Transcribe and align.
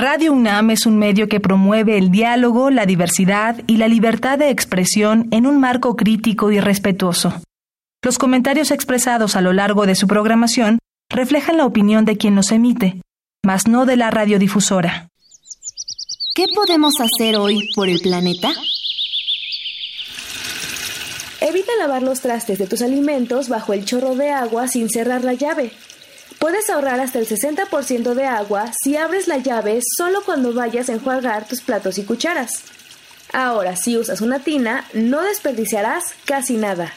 Radio 0.00 0.32
UNAM 0.32 0.70
es 0.70 0.86
un 0.86 0.96
medio 0.96 1.28
que 1.28 1.40
promueve 1.40 1.98
el 1.98 2.10
diálogo, 2.10 2.70
la 2.70 2.86
diversidad 2.86 3.60
y 3.66 3.76
la 3.76 3.86
libertad 3.86 4.38
de 4.38 4.48
expresión 4.48 5.28
en 5.30 5.44
un 5.44 5.60
marco 5.60 5.94
crítico 5.94 6.50
y 6.50 6.58
respetuoso. 6.58 7.34
Los 8.02 8.16
comentarios 8.16 8.70
expresados 8.70 9.36
a 9.36 9.42
lo 9.42 9.52
largo 9.52 9.84
de 9.84 9.94
su 9.94 10.06
programación 10.06 10.78
reflejan 11.10 11.58
la 11.58 11.66
opinión 11.66 12.06
de 12.06 12.16
quien 12.16 12.34
los 12.34 12.50
emite, 12.50 13.02
mas 13.44 13.68
no 13.68 13.84
de 13.84 13.98
la 13.98 14.10
radiodifusora. 14.10 15.08
¿Qué 16.34 16.46
podemos 16.54 16.94
hacer 16.98 17.36
hoy 17.36 17.68
por 17.74 17.90
el 17.90 18.00
planeta? 18.00 18.48
Evita 21.42 21.72
lavar 21.78 22.00
los 22.00 22.22
trastes 22.22 22.58
de 22.58 22.66
tus 22.66 22.80
alimentos 22.80 23.50
bajo 23.50 23.74
el 23.74 23.84
chorro 23.84 24.14
de 24.14 24.30
agua 24.30 24.66
sin 24.66 24.88
cerrar 24.88 25.24
la 25.24 25.34
llave. 25.34 25.72
Puedes 26.40 26.70
ahorrar 26.70 26.98
hasta 27.00 27.18
el 27.18 27.28
60% 27.28 28.14
de 28.14 28.24
agua 28.24 28.72
si 28.82 28.96
abres 28.96 29.28
la 29.28 29.36
llave 29.36 29.80
solo 29.94 30.22
cuando 30.24 30.54
vayas 30.54 30.88
a 30.88 30.94
enjuagar 30.94 31.46
tus 31.46 31.60
platos 31.60 31.98
y 31.98 32.04
cucharas. 32.04 32.64
Ahora, 33.30 33.76
si 33.76 33.98
usas 33.98 34.22
una 34.22 34.38
tina, 34.38 34.86
no 34.94 35.20
desperdiciarás 35.20 36.14
casi 36.24 36.56
nada. 36.56 36.94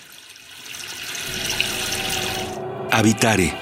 Habitare 2.89 3.53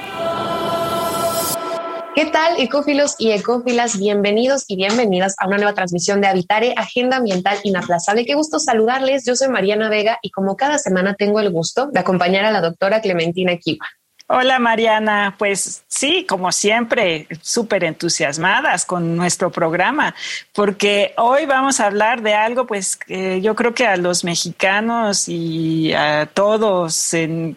¿Qué 2.14 2.26
tal, 2.26 2.60
ecófilos 2.60 3.16
y 3.18 3.32
ecófilas? 3.32 3.98
Bienvenidos 3.98 4.66
y 4.68 4.76
bienvenidas 4.76 5.34
a 5.40 5.48
una 5.48 5.58
nueva 5.58 5.74
transmisión 5.74 6.22
de 6.22 6.28
Habitare, 6.28 6.76
Agenda 6.78 7.18
Ambiental 7.18 7.58
Inaplazable. 7.64 8.26
Qué 8.26 8.36
gusto 8.36 8.60
saludarles. 8.60 9.26
Yo 9.26 9.36
soy 9.36 9.48
Mariana 9.48 9.90
Vega 9.90 10.20
y 10.22 10.30
como 10.30 10.56
cada 10.56 10.78
semana 10.78 11.16
tengo 11.16 11.40
el 11.40 11.50
gusto 11.50 11.88
de 11.88 12.00
acompañar 12.00 12.46
a 12.46 12.52
la 12.52 12.62
doctora 12.62 13.02
Clementina 13.02 13.58
Kiva. 13.58 13.88
Hola 14.34 14.60
Mariana, 14.60 15.36
pues 15.38 15.84
sí, 15.90 16.26
como 16.26 16.54
siempre, 16.54 17.28
súper 17.42 17.84
entusiasmadas 17.84 18.86
con 18.86 19.18
nuestro 19.18 19.52
programa, 19.52 20.16
porque 20.54 21.14
hoy 21.18 21.46
vamos 21.46 21.82
a 21.82 21.88
hablar 21.88 22.22
de 22.22 22.34
algo 22.34 22.66
pues 22.66 22.98
yo 23.42 23.56
creo 23.58 23.74
que 23.74 23.86
a 23.86 23.98
los 23.98 24.24
mexicanos 24.24 25.28
y 25.28 25.92
a 25.92 26.28
todos 26.28 27.12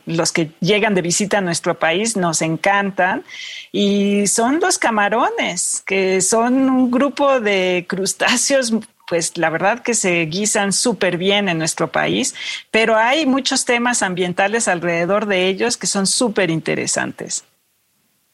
los 0.04 0.32
que 0.32 0.50
llegan 0.58 0.96
de 0.96 1.02
visita 1.02 1.38
a 1.38 1.42
nuestro 1.42 1.78
país 1.78 2.16
nos 2.16 2.42
encantan 2.42 3.22
y 3.70 4.26
son 4.26 4.58
los 4.58 4.76
camarones, 4.76 5.80
que 5.86 6.20
son 6.20 6.68
un 6.68 6.90
grupo 6.90 7.38
de 7.38 7.86
crustáceos 7.88 8.72
pues 9.08 9.36
la 9.36 9.50
verdad 9.50 9.80
que 9.80 9.94
se 9.94 10.20
guisan 10.26 10.72
súper 10.72 11.18
bien 11.18 11.48
en 11.48 11.58
nuestro 11.58 11.90
país, 11.92 12.34
pero 12.70 12.96
hay 12.96 13.26
muchos 13.26 13.64
temas 13.64 14.02
ambientales 14.02 14.68
alrededor 14.68 15.26
de 15.26 15.48
ellos 15.48 15.76
que 15.76 15.86
son 15.86 16.06
súper 16.06 16.50
interesantes. 16.50 17.44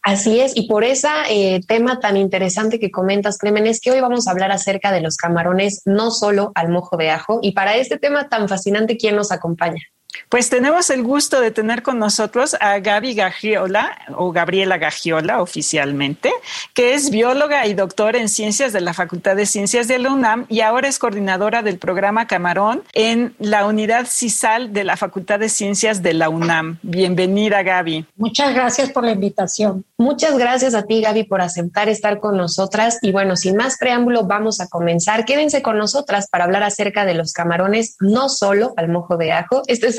Así 0.02 0.40
es, 0.40 0.56
y 0.56 0.66
por 0.66 0.82
ese 0.82 1.08
eh, 1.28 1.60
tema 1.68 2.00
tan 2.00 2.16
interesante 2.16 2.80
que 2.80 2.90
comentas, 2.90 3.36
Clemen, 3.36 3.66
es 3.66 3.80
que 3.80 3.90
hoy 3.90 4.00
vamos 4.00 4.26
a 4.26 4.30
hablar 4.30 4.50
acerca 4.50 4.92
de 4.92 5.02
los 5.02 5.16
camarones, 5.18 5.82
no 5.84 6.10
solo 6.10 6.52
al 6.54 6.70
mojo 6.70 6.96
de 6.96 7.10
ajo. 7.10 7.40
Y 7.42 7.52
para 7.52 7.76
este 7.76 7.98
tema 7.98 8.28
tan 8.30 8.48
fascinante, 8.48 8.96
¿quién 8.96 9.14
nos 9.14 9.30
acompaña? 9.30 9.82
Pues 10.28 10.50
tenemos 10.50 10.90
el 10.90 11.02
gusto 11.02 11.40
de 11.40 11.50
tener 11.50 11.82
con 11.82 11.98
nosotros 11.98 12.56
a 12.60 12.78
Gaby 12.78 13.14
Gagiola, 13.14 13.98
o 14.16 14.32
Gabriela 14.32 14.78
Gagiola 14.78 15.42
oficialmente, 15.42 16.32
que 16.74 16.94
es 16.94 17.10
bióloga 17.10 17.66
y 17.66 17.74
doctora 17.74 18.18
en 18.18 18.28
ciencias 18.28 18.72
de 18.72 18.80
la 18.80 18.94
Facultad 18.94 19.36
de 19.36 19.46
Ciencias 19.46 19.88
de 19.88 19.98
la 19.98 20.10
UNAM 20.10 20.46
y 20.48 20.60
ahora 20.60 20.88
es 20.88 20.98
coordinadora 20.98 21.62
del 21.62 21.78
programa 21.78 22.26
Camarón 22.26 22.82
en 22.92 23.34
la 23.38 23.66
unidad 23.66 24.06
CISAL 24.06 24.72
de 24.72 24.84
la 24.84 24.96
Facultad 24.96 25.38
de 25.38 25.48
Ciencias 25.48 26.02
de 26.02 26.14
la 26.14 26.28
UNAM. 26.28 26.78
Bienvenida, 26.82 27.62
Gaby. 27.62 28.06
Muchas 28.16 28.54
gracias 28.54 28.90
por 28.90 29.04
la 29.04 29.12
invitación. 29.12 29.84
Muchas 29.96 30.38
gracias 30.38 30.74
a 30.74 30.84
ti, 30.84 31.00
Gaby, 31.00 31.24
por 31.24 31.40
aceptar 31.40 31.88
estar 31.88 32.20
con 32.20 32.36
nosotras. 32.36 32.98
Y 33.02 33.12
bueno, 33.12 33.36
sin 33.36 33.56
más 33.56 33.76
preámbulo, 33.78 34.24
vamos 34.24 34.60
a 34.60 34.68
comenzar. 34.68 35.24
Quédense 35.24 35.62
con 35.62 35.78
nosotras 35.78 36.28
para 36.30 36.44
hablar 36.44 36.62
acerca 36.62 37.04
de 37.04 37.14
los 37.14 37.32
camarones, 37.32 37.96
no 38.00 38.28
solo 38.28 38.72
al 38.76 38.88
mojo 38.88 39.16
de 39.16 39.32
ajo. 39.32 39.62
Este 39.66 39.88
es 39.88 39.98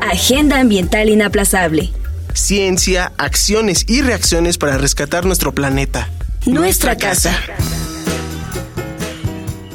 Agenda 0.00 0.60
Ambiental 0.60 1.08
Inaplazable. 1.08 1.92
Ciencia, 2.32 3.12
acciones 3.16 3.84
y 3.88 4.02
reacciones 4.02 4.58
para 4.58 4.78
rescatar 4.78 5.24
nuestro 5.24 5.52
planeta. 5.52 6.08
Nuestra, 6.44 6.96
casa. 6.96 7.36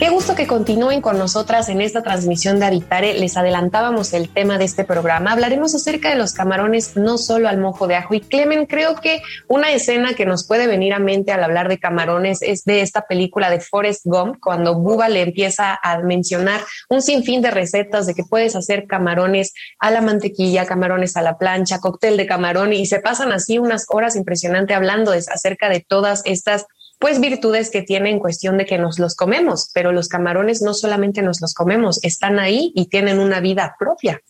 Qué 0.01 0.09
gusto 0.09 0.33
que 0.33 0.47
continúen 0.47 0.99
con 0.99 1.19
nosotras 1.19 1.69
en 1.69 1.79
esta 1.79 2.01
transmisión 2.01 2.59
de 2.59 2.65
Habitare. 2.65 3.13
Les 3.19 3.37
adelantábamos 3.37 4.13
el 4.13 4.29
tema 4.29 4.57
de 4.57 4.65
este 4.65 4.83
programa. 4.83 5.31
Hablaremos 5.31 5.75
acerca 5.75 6.09
de 6.09 6.15
los 6.15 6.33
camarones, 6.33 6.97
no 6.97 7.19
solo 7.19 7.47
al 7.47 7.59
mojo 7.59 7.85
de 7.85 7.97
ajo. 7.97 8.15
Y 8.15 8.21
Clemen, 8.21 8.65
creo 8.65 8.95
que 8.95 9.21
una 9.47 9.71
escena 9.71 10.15
que 10.15 10.25
nos 10.25 10.47
puede 10.47 10.65
venir 10.65 10.95
a 10.95 10.97
mente 10.97 11.31
al 11.31 11.43
hablar 11.43 11.69
de 11.69 11.77
camarones 11.77 12.41
es 12.41 12.63
de 12.63 12.81
esta 12.81 13.03
película 13.03 13.51
de 13.51 13.59
Forrest 13.59 14.01
Gump, 14.05 14.39
cuando 14.41 14.73
Bubba 14.73 15.07
le 15.07 15.21
empieza 15.21 15.79
a 15.83 15.99
mencionar 15.99 16.61
un 16.89 17.03
sinfín 17.03 17.43
de 17.43 17.51
recetas 17.51 18.07
de 18.07 18.15
que 18.15 18.23
puedes 18.23 18.55
hacer 18.55 18.87
camarones 18.87 19.53
a 19.77 19.91
la 19.91 20.01
mantequilla, 20.01 20.65
camarones 20.65 21.15
a 21.15 21.21
la 21.21 21.37
plancha, 21.37 21.77
cóctel 21.77 22.17
de 22.17 22.25
camarón 22.25 22.73
y 22.73 22.87
se 22.87 23.01
pasan 23.01 23.31
así 23.31 23.59
unas 23.59 23.85
horas 23.87 24.15
impresionantes 24.15 24.75
hablando 24.75 25.11
acerca 25.11 25.69
de 25.69 25.81
todas 25.87 26.23
estas 26.25 26.65
pues 27.01 27.19
virtudes 27.19 27.71
que 27.71 27.81
tiene 27.81 28.11
en 28.11 28.19
cuestión 28.19 28.59
de 28.59 28.65
que 28.67 28.77
nos 28.77 28.99
los 28.99 29.15
comemos, 29.15 29.71
pero 29.73 29.91
los 29.91 30.07
camarones 30.07 30.61
no 30.61 30.75
solamente 30.75 31.23
nos 31.23 31.41
los 31.41 31.55
comemos, 31.55 31.99
están 32.03 32.39
ahí 32.39 32.71
y 32.75 32.85
tienen 32.85 33.19
una 33.19 33.39
vida 33.39 33.75
propia. 33.79 34.21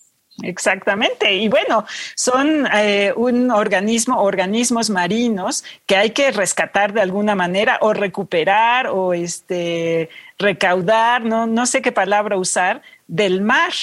Exactamente. 0.42 1.34
Y 1.34 1.50
bueno, 1.50 1.86
son 2.16 2.66
eh, 2.74 3.14
un 3.18 3.52
organismo, 3.52 4.22
organismos 4.22 4.90
marinos 4.90 5.66
que 5.86 5.98
hay 5.98 6.12
que 6.12 6.32
rescatar 6.32 6.94
de 6.94 7.02
alguna 7.02 7.36
manera 7.36 7.78
o 7.82 7.94
recuperar 7.94 8.88
o 8.88 9.14
este, 9.14 10.10
recaudar, 10.40 11.26
no, 11.26 11.48
no 11.48 11.66
sé 11.66 11.82
qué 11.82 11.92
palabra 11.92 12.38
usar, 12.38 12.82
del 13.06 13.42
mar 13.42 13.74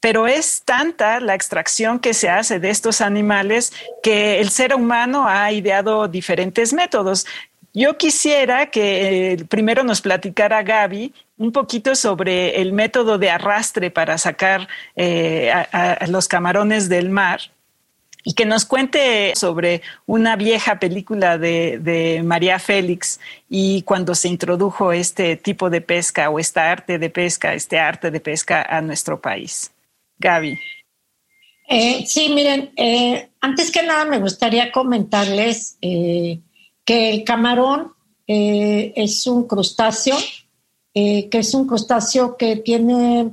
pero 0.00 0.26
es 0.26 0.62
tanta 0.64 1.20
la 1.20 1.34
extracción 1.34 2.00
que 2.00 2.14
se 2.14 2.30
hace 2.30 2.58
de 2.58 2.70
estos 2.70 3.02
animales 3.02 3.72
que 4.02 4.40
el 4.40 4.48
ser 4.48 4.74
humano 4.74 5.28
ha 5.28 5.52
ideado 5.52 6.08
diferentes 6.08 6.72
métodos. 6.72 7.26
Yo 7.72 7.96
quisiera 7.96 8.70
que 8.70 9.32
eh, 9.32 9.44
primero 9.44 9.84
nos 9.84 10.00
platicara 10.00 10.62
Gaby 10.62 11.12
un 11.38 11.52
poquito 11.52 11.94
sobre 11.94 12.60
el 12.60 12.72
método 12.72 13.16
de 13.16 13.30
arrastre 13.30 13.90
para 13.90 14.18
sacar 14.18 14.68
eh, 14.96 15.50
a, 15.52 16.06
los 16.08 16.26
camarones 16.26 16.88
del 16.88 17.10
mar 17.10 17.40
y 18.24 18.34
que 18.34 18.44
nos 18.44 18.66
cuente 18.66 19.32
sobre 19.36 19.82
una 20.04 20.36
vieja 20.36 20.78
película 20.78 21.38
de, 21.38 22.20
María 22.24 22.58
Félix 22.58 23.20
y 23.48 23.82
cuando 23.82 24.14
se 24.14 24.28
introdujo 24.28 24.92
este 24.92 25.36
tipo 25.36 25.70
de 25.70 25.80
pesca 25.80 26.28
o 26.28 26.38
esta 26.38 26.70
arte 26.70 26.98
de 26.98 27.08
pesca, 27.08 27.54
este 27.54 27.78
arte 27.78 28.10
de 28.10 28.20
pesca 28.20 28.62
a 28.62 28.82
nuestro 28.82 29.20
país. 29.20 29.70
Gaby. 30.18 30.58
Eh, 31.68 32.04
sí, 32.04 32.30
miren, 32.30 32.72
antes 33.40 33.70
que 33.70 33.84
nada 33.84 34.04
me 34.04 34.18
gustaría 34.18 34.72
comentarles 34.72 35.78
que 36.90 37.08
el 37.08 37.22
camarón 37.22 37.92
eh, 38.26 38.92
es 38.96 39.24
un 39.28 39.46
crustáceo, 39.46 40.16
eh, 40.92 41.28
que 41.28 41.38
es 41.38 41.54
un 41.54 41.68
crustáceo 41.68 42.36
que 42.36 42.56
tiene, 42.56 43.30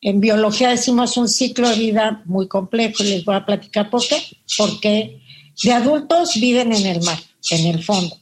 en 0.00 0.20
biología 0.20 0.70
decimos 0.70 1.16
un 1.16 1.28
ciclo 1.28 1.68
de 1.68 1.76
vida 1.76 2.24
muy 2.24 2.48
complejo, 2.48 3.04
y 3.04 3.10
les 3.10 3.24
voy 3.24 3.36
a 3.36 3.46
platicar 3.46 3.90
por 3.90 4.04
qué. 4.04 4.20
Porque 4.58 5.22
de 5.62 5.72
adultos 5.72 6.34
viven 6.40 6.72
en 6.72 6.84
el 6.84 7.00
mar, 7.04 7.20
en 7.48 7.66
el 7.66 7.84
fondo, 7.84 8.18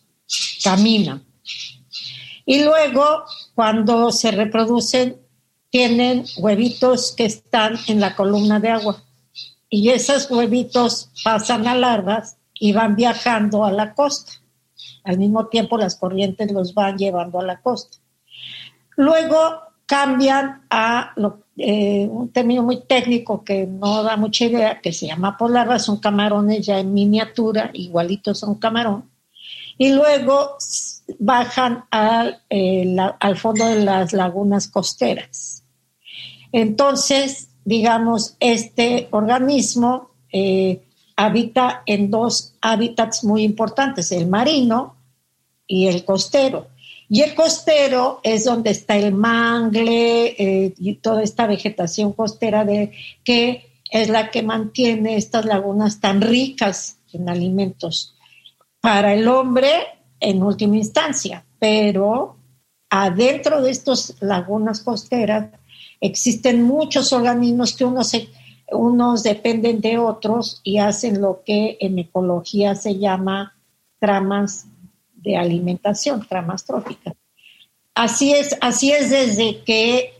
caminan. 0.62 1.24
Y 2.44 2.62
luego, 2.62 3.24
cuando 3.54 4.12
se 4.12 4.32
reproducen, 4.32 5.16
tienen 5.70 6.26
huevitos 6.36 7.12
que 7.16 7.24
están 7.24 7.78
en 7.86 8.00
la 8.00 8.14
columna 8.14 8.60
de 8.60 8.68
agua. 8.68 9.02
Y 9.70 9.88
esos 9.88 10.30
huevitos 10.30 11.08
pasan 11.24 11.66
a 11.68 11.74
larvas 11.74 12.36
y 12.52 12.74
van 12.74 12.96
viajando 12.96 13.64
a 13.64 13.72
la 13.72 13.94
costa. 13.94 14.43
Al 15.04 15.18
mismo 15.18 15.46
tiempo 15.46 15.78
las 15.78 15.96
corrientes 15.96 16.50
los 16.52 16.74
van 16.74 16.96
llevando 16.96 17.40
a 17.40 17.44
la 17.44 17.60
costa. 17.60 17.98
Luego 18.96 19.38
cambian 19.86 20.62
a 20.70 21.14
eh, 21.56 22.08
un 22.10 22.30
término 22.30 22.62
muy 22.62 22.82
técnico 22.82 23.44
que 23.44 23.66
no 23.66 24.02
da 24.02 24.16
mucha 24.16 24.46
idea, 24.46 24.80
que 24.80 24.92
se 24.92 25.06
llama 25.06 25.36
polarra, 25.36 25.78
son 25.78 25.98
camarones 25.98 26.66
ya 26.66 26.78
en 26.78 26.94
miniatura, 26.94 27.70
igualitos 27.74 28.42
a 28.42 28.46
un 28.46 28.56
camarón. 28.56 29.10
Y 29.76 29.92
luego 29.92 30.56
bajan 31.18 31.84
al, 31.90 32.42
eh, 32.48 32.96
fondo 33.36 33.66
de 33.66 33.84
las 33.84 34.12
lagunas 34.12 34.68
costeras. 34.68 35.64
Entonces, 36.52 37.48
digamos, 37.64 38.36
este 38.38 39.08
organismo 39.10 40.10
eh, 40.32 40.82
habita 41.16 41.82
en 41.86 42.10
dos 42.10 42.54
hábitats 42.60 43.24
muy 43.24 43.42
importantes, 43.42 44.12
el 44.12 44.26
marino 44.26 44.96
y 45.66 45.86
el 45.86 46.04
costero. 46.04 46.68
Y 47.08 47.20
el 47.20 47.34
costero 47.34 48.20
es 48.22 48.44
donde 48.44 48.70
está 48.70 48.96
el 48.96 49.12
mangle 49.12 50.34
eh, 50.38 50.74
y 50.78 50.94
toda 50.94 51.22
esta 51.22 51.46
vegetación 51.46 52.12
costera 52.12 52.64
de, 52.64 52.92
que 53.22 53.70
es 53.90 54.08
la 54.08 54.30
que 54.30 54.42
mantiene 54.42 55.16
estas 55.16 55.44
lagunas 55.44 56.00
tan 56.00 56.20
ricas 56.20 56.98
en 57.12 57.28
alimentos 57.28 58.16
para 58.80 59.14
el 59.14 59.28
hombre 59.28 59.70
en 60.18 60.42
última 60.42 60.76
instancia, 60.76 61.44
pero 61.58 62.36
adentro 62.90 63.62
de 63.62 63.70
estas 63.70 64.16
lagunas 64.20 64.80
costeras 64.80 65.48
existen 66.00 66.62
muchos 66.62 67.12
organismos 67.12 67.74
que 67.74 67.84
unos, 67.84 68.12
unos 68.70 69.22
dependen 69.22 69.80
de 69.80 69.98
otros 69.98 70.60
y 70.64 70.78
hacen 70.78 71.20
lo 71.20 71.42
que 71.44 71.76
en 71.80 71.98
ecología 71.98 72.74
se 72.74 72.98
llama 72.98 73.54
tramas 73.98 74.66
de 75.14 75.36
alimentación, 75.36 76.26
tramas 76.28 76.64
tróficas. 76.64 77.14
Así 77.94 78.32
es, 78.32 78.56
así 78.60 78.92
es 78.92 79.10
desde 79.10 79.62
que 79.62 80.12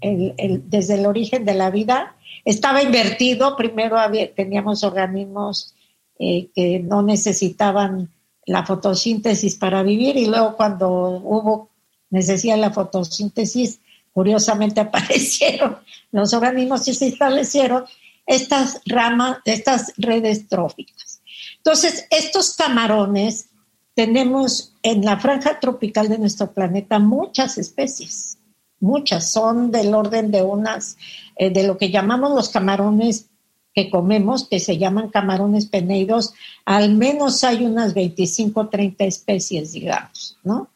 desde 0.00 0.94
el 0.94 1.06
origen 1.06 1.44
de 1.44 1.54
la 1.54 1.70
vida 1.70 2.16
estaba 2.44 2.82
invertido. 2.82 3.56
Primero 3.56 3.96
teníamos 4.34 4.84
organismos 4.84 5.74
eh, 6.18 6.48
que 6.54 6.80
no 6.80 7.02
necesitaban 7.02 8.10
la 8.46 8.66
fotosíntesis 8.66 9.56
para 9.56 9.82
vivir 9.82 10.16
y 10.16 10.26
luego 10.26 10.56
cuando 10.56 10.88
hubo 10.90 11.70
necesidad 12.10 12.58
la 12.58 12.70
fotosíntesis, 12.70 13.80
curiosamente 14.14 14.80
aparecieron 14.80 15.76
los 16.12 16.32
organismos 16.32 16.88
y 16.88 16.94
se 16.94 17.08
establecieron 17.08 17.84
estas 18.26 18.80
ramas, 18.86 19.38
estas 19.44 19.92
redes 19.98 20.48
tróficas. 20.48 21.20
Entonces, 21.58 22.06
estos 22.10 22.54
camarones 22.54 23.50
tenemos 23.94 24.72
en 24.82 25.04
la 25.04 25.18
franja 25.18 25.60
tropical 25.60 26.08
de 26.08 26.18
nuestro 26.18 26.52
planeta 26.52 26.98
muchas 26.98 27.58
especies, 27.58 28.38
muchas, 28.80 29.30
son 29.30 29.70
del 29.70 29.94
orden 29.94 30.30
de 30.30 30.42
unas, 30.42 30.96
eh, 31.36 31.50
de 31.50 31.66
lo 31.66 31.76
que 31.76 31.90
llamamos 31.90 32.32
los 32.34 32.48
camarones 32.48 33.26
que 33.74 33.90
comemos, 33.90 34.48
que 34.48 34.60
se 34.60 34.78
llaman 34.78 35.10
camarones 35.10 35.66
peneidos, 35.66 36.32
al 36.64 36.94
menos 36.94 37.42
hay 37.42 37.64
unas 37.64 37.92
25 37.92 38.60
o 38.60 38.68
30 38.68 39.04
especies, 39.04 39.72
digamos, 39.72 40.38
¿no? 40.44 40.68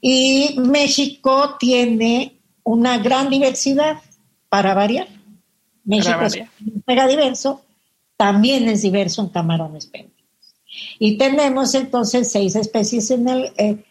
Y 0.00 0.56
México 0.58 1.56
tiene 1.58 2.37
una 2.68 2.98
gran 2.98 3.30
diversidad 3.30 3.96
para 4.50 4.74
variar. 4.74 5.08
México 5.84 6.20
es 6.20 6.38
mega 6.86 7.06
diverso, 7.06 7.62
también 8.18 8.68
es 8.68 8.82
diverso 8.82 9.22
en 9.22 9.28
camarones 9.28 9.86
peneidos. 9.86 10.14
Y 10.98 11.16
tenemos 11.16 11.74
entonces 11.74 12.30
seis 12.30 12.56
especies 12.56 13.10
en 13.10 13.26
el, 13.26 13.52
eh, 13.56 13.84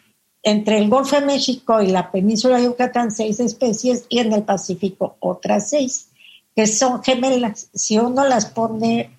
entre 0.44 0.77
el 0.77 0.89
Golfo 0.89 1.19
de 1.19 1.25
México 1.25 1.81
y 1.81 1.88
la 1.88 2.12
península 2.12 2.57
de 2.57 2.65
Yucatán, 2.65 3.09
seis 3.12 3.39
especies, 3.39 4.06
y 4.09 4.19
en 4.19 4.31
el 4.31 4.44
Pacífico 4.44 5.18
otras 5.19 5.71
seis 5.71 6.09
que 6.56 6.68
son 6.68 7.03
gemelas. 7.03 7.69
Si 7.74 7.97
uno 7.97 8.27
las 8.27 8.45
pone 8.45 9.12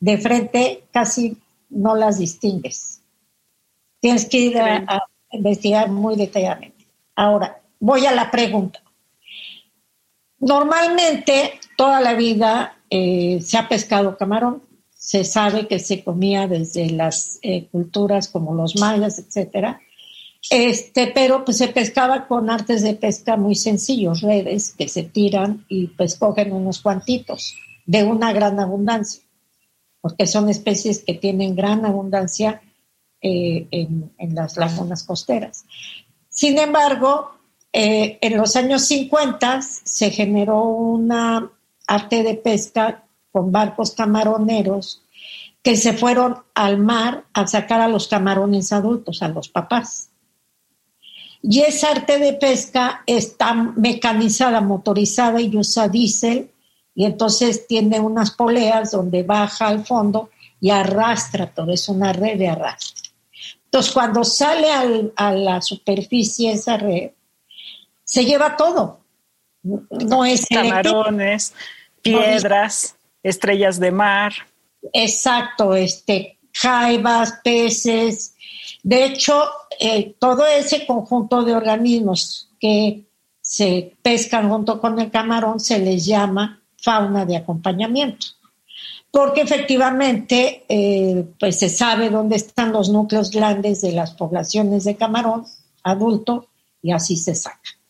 de 0.00 0.18
frente, 0.18 0.84
casi 0.90 1.36
no 1.68 1.96
las 1.96 2.18
distingues. 2.18 3.00
Tienes 4.00 4.26
que 4.26 4.38
ir 4.38 4.58
a, 4.58 5.06
investigar 5.30 5.90
muy 5.90 6.16
detalladamente. 6.16 6.86
Ahora, 7.14 7.60
voy 7.80 8.04
a 8.06 8.12
la 8.12 8.30
pregunta. 8.30 8.82
Normalmente, 10.42 11.58
toda 11.76 12.00
la 12.00 12.12
vida 12.12 12.76
eh, 12.90 13.40
se 13.42 13.56
ha 13.56 13.68
pescado 13.68 14.18
camarón. 14.18 14.62
Se 14.94 15.24
sabe 15.24 15.66
que 15.66 15.78
se 15.78 16.04
comía 16.04 16.46
desde 16.46 16.90
las 16.90 17.38
eh, 17.42 17.66
culturas 17.72 18.28
como 18.28 18.54
los 18.54 18.76
mayas, 18.76 19.18
etcétera 19.18 19.80
este, 20.50 21.06
pero 21.08 21.44
pues 21.44 21.58
se 21.58 21.68
pescaba 21.68 22.26
con 22.26 22.50
artes 22.50 22.82
de 22.82 22.94
pesca 22.94 23.36
muy 23.36 23.54
sencillos, 23.54 24.22
redes 24.22 24.74
que 24.76 24.88
se 24.88 25.04
tiran 25.04 25.64
y 25.68 25.88
pues 25.88 26.16
cogen 26.16 26.52
unos 26.52 26.80
cuantitos 26.80 27.54
de 27.86 28.04
una 28.04 28.32
gran 28.32 28.58
abundancia, 28.58 29.22
porque 30.00 30.26
son 30.26 30.48
especies 30.48 31.04
que 31.04 31.14
tienen 31.14 31.54
gran 31.54 31.84
abundancia 31.84 32.60
eh, 33.20 33.68
en, 33.70 34.34
las 34.34 34.56
lagunas 34.56 35.04
costeras. 35.04 35.64
Sin 36.28 36.58
embargo, 36.58 37.30
eh, 37.72 38.18
en 38.20 38.36
los 38.36 38.54
años 38.56 38.84
50 38.86 39.62
se 39.62 40.10
generó 40.10 40.62
una 40.62 41.50
arte 41.86 42.22
de 42.22 42.34
pesca 42.34 43.04
con 43.30 43.50
barcos 43.50 43.92
camaroneros 43.92 45.02
que 45.62 45.76
se 45.76 45.92
fueron 45.92 46.36
al 46.54 46.78
mar 46.78 47.24
a 47.32 47.46
sacar 47.46 47.80
a 47.80 47.88
los 47.88 48.08
camarones 48.08 48.72
adultos, 48.72 49.22
a 49.22 49.28
los 49.28 49.48
papás. 49.48 50.10
Y 51.40 51.60
esa 51.60 51.90
arte 51.90 52.18
de 52.18 52.34
pesca 52.34 53.02
está 53.06 53.54
mecanizada, 53.54 54.60
motorizada 54.60 55.40
y 55.40 55.56
usa 55.56 55.88
diésel 55.88 56.50
y 56.94 57.04
entonces 57.04 57.66
tiene 57.66 58.00
unas 58.00 58.32
poleas 58.32 58.90
donde 58.90 59.22
baja 59.22 59.68
al 59.68 59.84
fondo 59.84 60.30
y 60.60 60.70
arrastra 60.70 61.46
todo, 61.46 61.72
es 61.72 61.88
una 61.88 62.12
red 62.12 62.38
de 62.38 62.48
arrastre. 62.48 63.10
Entonces 63.64 63.92
cuando 63.92 64.24
sale 64.24 65.12
a 65.16 65.32
la 65.32 65.62
superficie 65.62 66.52
esa 66.52 66.76
red, 66.76 67.10
se 68.12 68.26
lleva 68.26 68.58
todo. 68.58 69.00
No 69.62 70.26
es 70.26 70.44
camarones, 70.44 71.54
piedras, 72.02 72.94
estrellas 73.22 73.80
de 73.80 73.90
mar. 73.90 74.34
Exacto, 74.92 75.74
este, 75.74 76.38
jaivas, 76.52 77.40
peces, 77.42 78.34
de 78.82 79.06
hecho, 79.06 79.44
eh, 79.80 80.14
todo 80.18 80.46
ese 80.46 80.84
conjunto 80.86 81.42
de 81.42 81.54
organismos 81.54 82.50
que 82.60 83.04
se 83.40 83.96
pescan 84.02 84.50
junto 84.50 84.78
con 84.78 84.98
el 84.98 85.10
camarón 85.10 85.58
se 85.58 85.78
les 85.78 86.04
llama 86.04 86.60
fauna 86.76 87.24
de 87.24 87.38
acompañamiento, 87.38 88.26
porque 89.10 89.40
efectivamente 89.40 90.64
eh, 90.68 91.24
pues 91.40 91.60
se 91.60 91.70
sabe 91.70 92.10
dónde 92.10 92.36
están 92.36 92.72
los 92.72 92.90
núcleos 92.90 93.30
grandes 93.30 93.80
de 93.80 93.92
las 93.92 94.12
poblaciones 94.12 94.84
de 94.84 94.96
camarón 94.96 95.46
adulto 95.82 96.48
y 96.82 96.92
así 96.92 97.16
se 97.16 97.34
saca. 97.34 97.81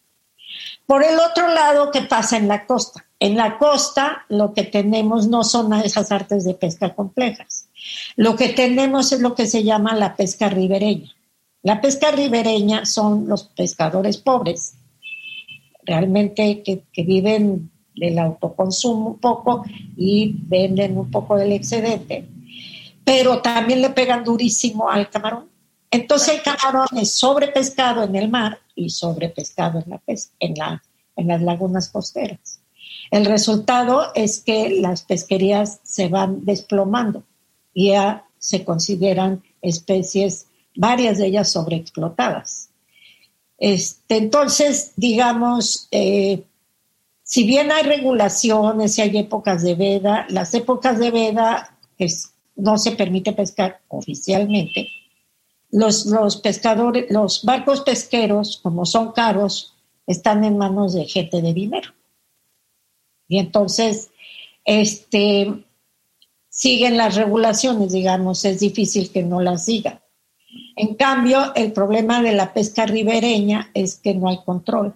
Por 0.93 1.03
el 1.03 1.19
otro 1.19 1.49
lado, 1.49 1.91
¿qué 1.91 2.03
pasa 2.03 2.37
en 2.37 2.49
la 2.49 2.67
costa? 2.67 3.07
En 3.19 3.35
la 3.35 3.57
costa 3.57 4.27
lo 4.29 4.53
que 4.53 4.65
tenemos 4.65 5.27
no 5.27 5.43
son 5.43 5.73
esas 5.73 6.13
artes 6.13 6.45
de 6.45 6.53
pesca 6.53 6.95
complejas. 6.95 7.71
Lo 8.15 8.37
que 8.37 8.51
tenemos 8.51 9.11
es 9.11 9.21
lo 9.21 9.35
que 9.35 9.47
se 9.47 9.65
llama 9.65 9.95
la 9.95 10.17
pesca 10.17 10.51
ribereña. 10.51 11.11
La 11.63 11.81
pesca 11.81 12.11
ribereña 12.11 12.85
son 12.85 13.27
los 13.27 13.45
pescadores 13.45 14.19
pobres, 14.19 14.75
realmente 15.83 16.63
que, 16.63 17.03
viven 17.03 17.71
del 17.97 18.19
autoconsumo 18.19 19.13
un 19.13 19.19
poco 19.19 19.65
y 19.97 20.35
venden 20.43 20.99
un 20.99 21.11
poco 21.11 21.37
del 21.37 21.53
excedente, 21.53 22.29
pero 23.03 23.41
también 23.41 23.81
le 23.81 23.89
pegan 23.89 24.25
durísimo 24.25 24.91
al 24.91 25.09
camarón. 25.09 25.49
Entonces 25.91 26.35
el 26.35 26.43
camarón 26.43 26.89
es 26.99 27.15
sobrepescado 27.15 28.03
en 28.03 28.15
el 28.15 28.29
mar 28.29 28.59
y 28.75 28.91
sobrepescado 28.91 29.81
en, 29.81 29.91
la 29.91 30.03
en, 30.41 30.55
la, 30.55 30.83
en 31.17 31.29
las 31.29 31.43
lagunas 31.43 31.89
costeras. 31.89 32.61
El 33.11 33.27
resultado 33.27 34.13
es 34.15 34.41
que 34.41 34.81
las 34.81 35.03
pesquerías 35.03 35.81
se 35.83 36.09
van 36.09 36.45
desplomando 36.45 37.25
y 37.75 37.89
ya 37.91 38.25
se 38.39 38.65
consideran 38.65 39.43
especies, 39.61 40.47
varias 40.75 41.19
de 41.19 41.27
ellas 41.27 41.53
sobreexplotadas. 41.53 42.71
Este, 43.59 44.17
entonces, 44.17 44.93
digamos, 44.97 45.89
eh, 45.91 46.45
si 47.23 47.45
bien 47.45 47.71
hay 47.71 47.85
regulaciones 47.85 48.99
y 48.99 49.03
hay 49.03 49.19
épocas 49.19 49.63
de 49.63 49.75
veda, 49.75 50.27
las 50.29 50.53
épocas 50.55 50.99
de 50.99 51.11
veda 51.11 51.79
no 52.57 52.79
se 52.79 52.93
permite 52.93 53.33
pescar 53.33 53.81
oficialmente. 53.89 54.89
Los, 55.73 56.07
los 56.07 56.37
pescadores, 56.37 57.07
los 57.11 57.45
barcos 57.45 57.81
pesqueros, 57.81 58.61
como 58.63 58.87
son 58.87 59.11
caros, 59.13 59.75
están 60.07 60.45
en 60.45 60.59
manos 60.59 60.93
de 60.93 61.07
gente 61.07 61.43
de 61.43 61.53
dinero. 61.53 61.91
Y 63.27 63.39
entonces, 63.39 64.11
este, 64.65 65.65
siguen 66.49 66.97
las 66.97 67.17
regulaciones, 67.17 67.93
digamos, 67.93 68.45
es 68.45 68.61
difícil 68.61 69.11
que 69.11 69.23
no 69.23 69.41
las 69.41 69.65
sigan. 69.65 70.01
En 70.77 70.95
cambio, 70.95 71.55
el 71.55 71.73
problema 71.73 72.23
de 72.23 72.33
la 72.33 72.53
pesca 72.53 72.85
ribereña 72.87 73.71
es 73.73 73.97
que 73.97 74.15
no 74.15 74.29
hay 74.29 74.39
control. 74.45 74.95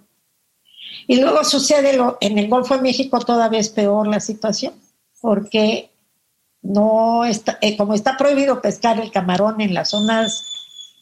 Y 1.06 1.20
luego 1.20 1.44
sucede 1.44 1.96
lo, 1.96 2.18
en 2.20 2.38
el 2.38 2.48
Golfo 2.48 2.76
de 2.76 2.82
México 2.82 3.18
todavía 3.20 3.60
es 3.60 3.70
peor 3.70 4.06
la 4.06 4.20
situación, 4.20 4.74
porque 5.20 5.90
no 6.62 7.24
está, 7.24 7.58
eh, 7.60 7.76
como 7.76 7.94
está 7.94 8.16
prohibido 8.16 8.60
pescar 8.60 9.00
el 9.00 9.10
camarón 9.10 9.60
en 9.60 9.72
las 9.72 9.90
zonas 9.90 10.55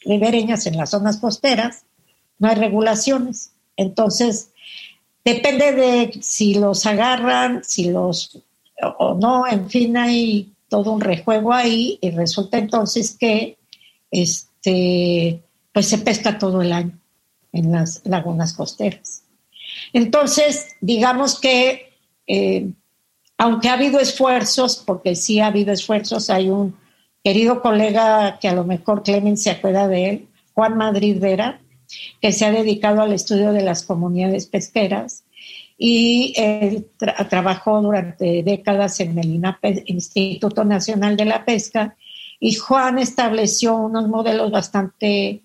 ribereñas, 0.05 0.65
en 0.67 0.77
las 0.77 0.91
zonas 0.91 1.17
costeras, 1.17 1.83
no 2.39 2.47
hay 2.47 2.55
regulaciones. 2.55 3.51
Entonces, 3.77 4.49
depende 5.23 5.73
de 5.73 6.19
si 6.21 6.55
los 6.55 6.85
agarran, 6.85 7.63
si 7.63 7.89
los 7.89 8.41
o 8.97 9.13
no, 9.15 9.47
en 9.47 9.69
fin, 9.69 9.97
hay 9.97 10.51
todo 10.67 10.91
un 10.91 11.01
rejuego 11.01 11.53
ahí 11.53 11.97
y 12.01 12.11
resulta 12.11 12.57
entonces 12.57 13.15
que 13.17 13.57
este, 14.11 15.41
pues 15.71 15.87
se 15.87 15.97
pesca 15.99 16.37
todo 16.37 16.61
el 16.61 16.73
año 16.73 16.99
en 17.53 17.71
las 17.71 18.01
lagunas 18.03 18.53
costeras. 18.53 19.23
Entonces, 19.93 20.67
digamos 20.81 21.39
que 21.39 21.93
eh, 22.27 22.69
aunque 23.37 23.69
ha 23.69 23.73
habido 23.73 23.99
esfuerzos, 23.99 24.81
porque 24.85 25.15
sí 25.15 25.39
ha 25.39 25.47
habido 25.47 25.73
esfuerzos, 25.73 26.29
hay 26.29 26.49
un 26.49 26.75
querido 27.25 27.59
colega 27.59 28.37
que 28.39 28.47
a 28.47 28.53
lo 28.53 28.65
mejor 28.65 29.01
Clemen 29.01 29.35
se 29.35 29.49
acuerda 29.49 29.87
de 29.87 30.09
él, 30.09 30.27
Juan 30.53 30.77
Madrid 30.77 31.19
Vera, 31.19 31.59
que 32.21 32.31
se 32.31 32.45
ha 32.45 32.51
dedicado 32.51 33.01
al 33.01 33.13
estudio 33.13 33.51
de 33.51 33.63
las 33.63 33.81
comunidades 33.81 34.45
pesqueras 34.45 35.23
y 35.75 36.35
trabajó 37.27 37.81
durante 37.81 38.43
décadas 38.43 38.99
en 38.99 39.17
el 39.17 39.41
Instituto 39.87 40.63
Nacional 40.65 41.17
de 41.17 41.25
la 41.25 41.43
Pesca 41.45 41.97
y 42.39 42.53
Juan 42.53 42.99
estableció 42.99 43.75
unos 43.75 44.07
modelos 44.07 44.51
bastante 44.51 45.41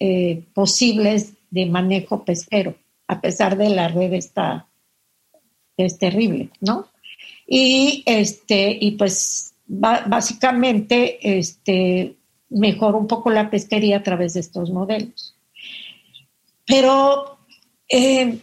eh, 0.00 0.44
posibles 0.54 1.34
de 1.50 1.66
manejo 1.66 2.24
pesquero, 2.24 2.74
a 3.06 3.20
pesar 3.20 3.58
de 3.58 3.68
la 3.68 3.88
red 3.88 4.14
está 4.14 4.66
es 5.76 5.98
terrible, 5.98 6.48
¿no? 6.62 6.88
Y 7.46 8.02
este 8.06 8.78
y 8.80 8.92
pues 8.92 9.54
básicamente 9.68 11.38
este 11.38 12.16
mejoró 12.48 12.98
un 12.98 13.06
poco 13.06 13.30
la 13.30 13.50
pesquería 13.50 13.98
a 13.98 14.02
través 14.02 14.34
de 14.34 14.40
estos 14.40 14.70
modelos. 14.70 15.36
Pero 16.66 17.38
eh, 17.88 18.38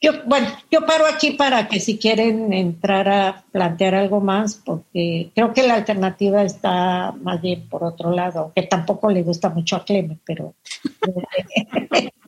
yo, 0.00 0.12
bueno, 0.26 0.48
yo 0.70 0.84
paro 0.86 1.06
aquí 1.06 1.32
para 1.32 1.68
que 1.68 1.78
si 1.78 1.98
quieren 1.98 2.52
entrar 2.52 3.08
a 3.08 3.44
plantear 3.52 3.94
algo 3.94 4.20
más, 4.20 4.56
porque 4.56 5.30
creo 5.34 5.52
que 5.52 5.62
la 5.62 5.74
alternativa 5.74 6.42
está 6.42 7.12
más 7.22 7.40
bien 7.40 7.68
por 7.68 7.84
otro 7.84 8.10
lado, 8.10 8.52
que 8.54 8.62
tampoco 8.62 9.10
le 9.10 9.22
gusta 9.22 9.48
mucho 9.50 9.76
a 9.76 9.84
Clemen, 9.84 10.20
pero... 10.24 10.54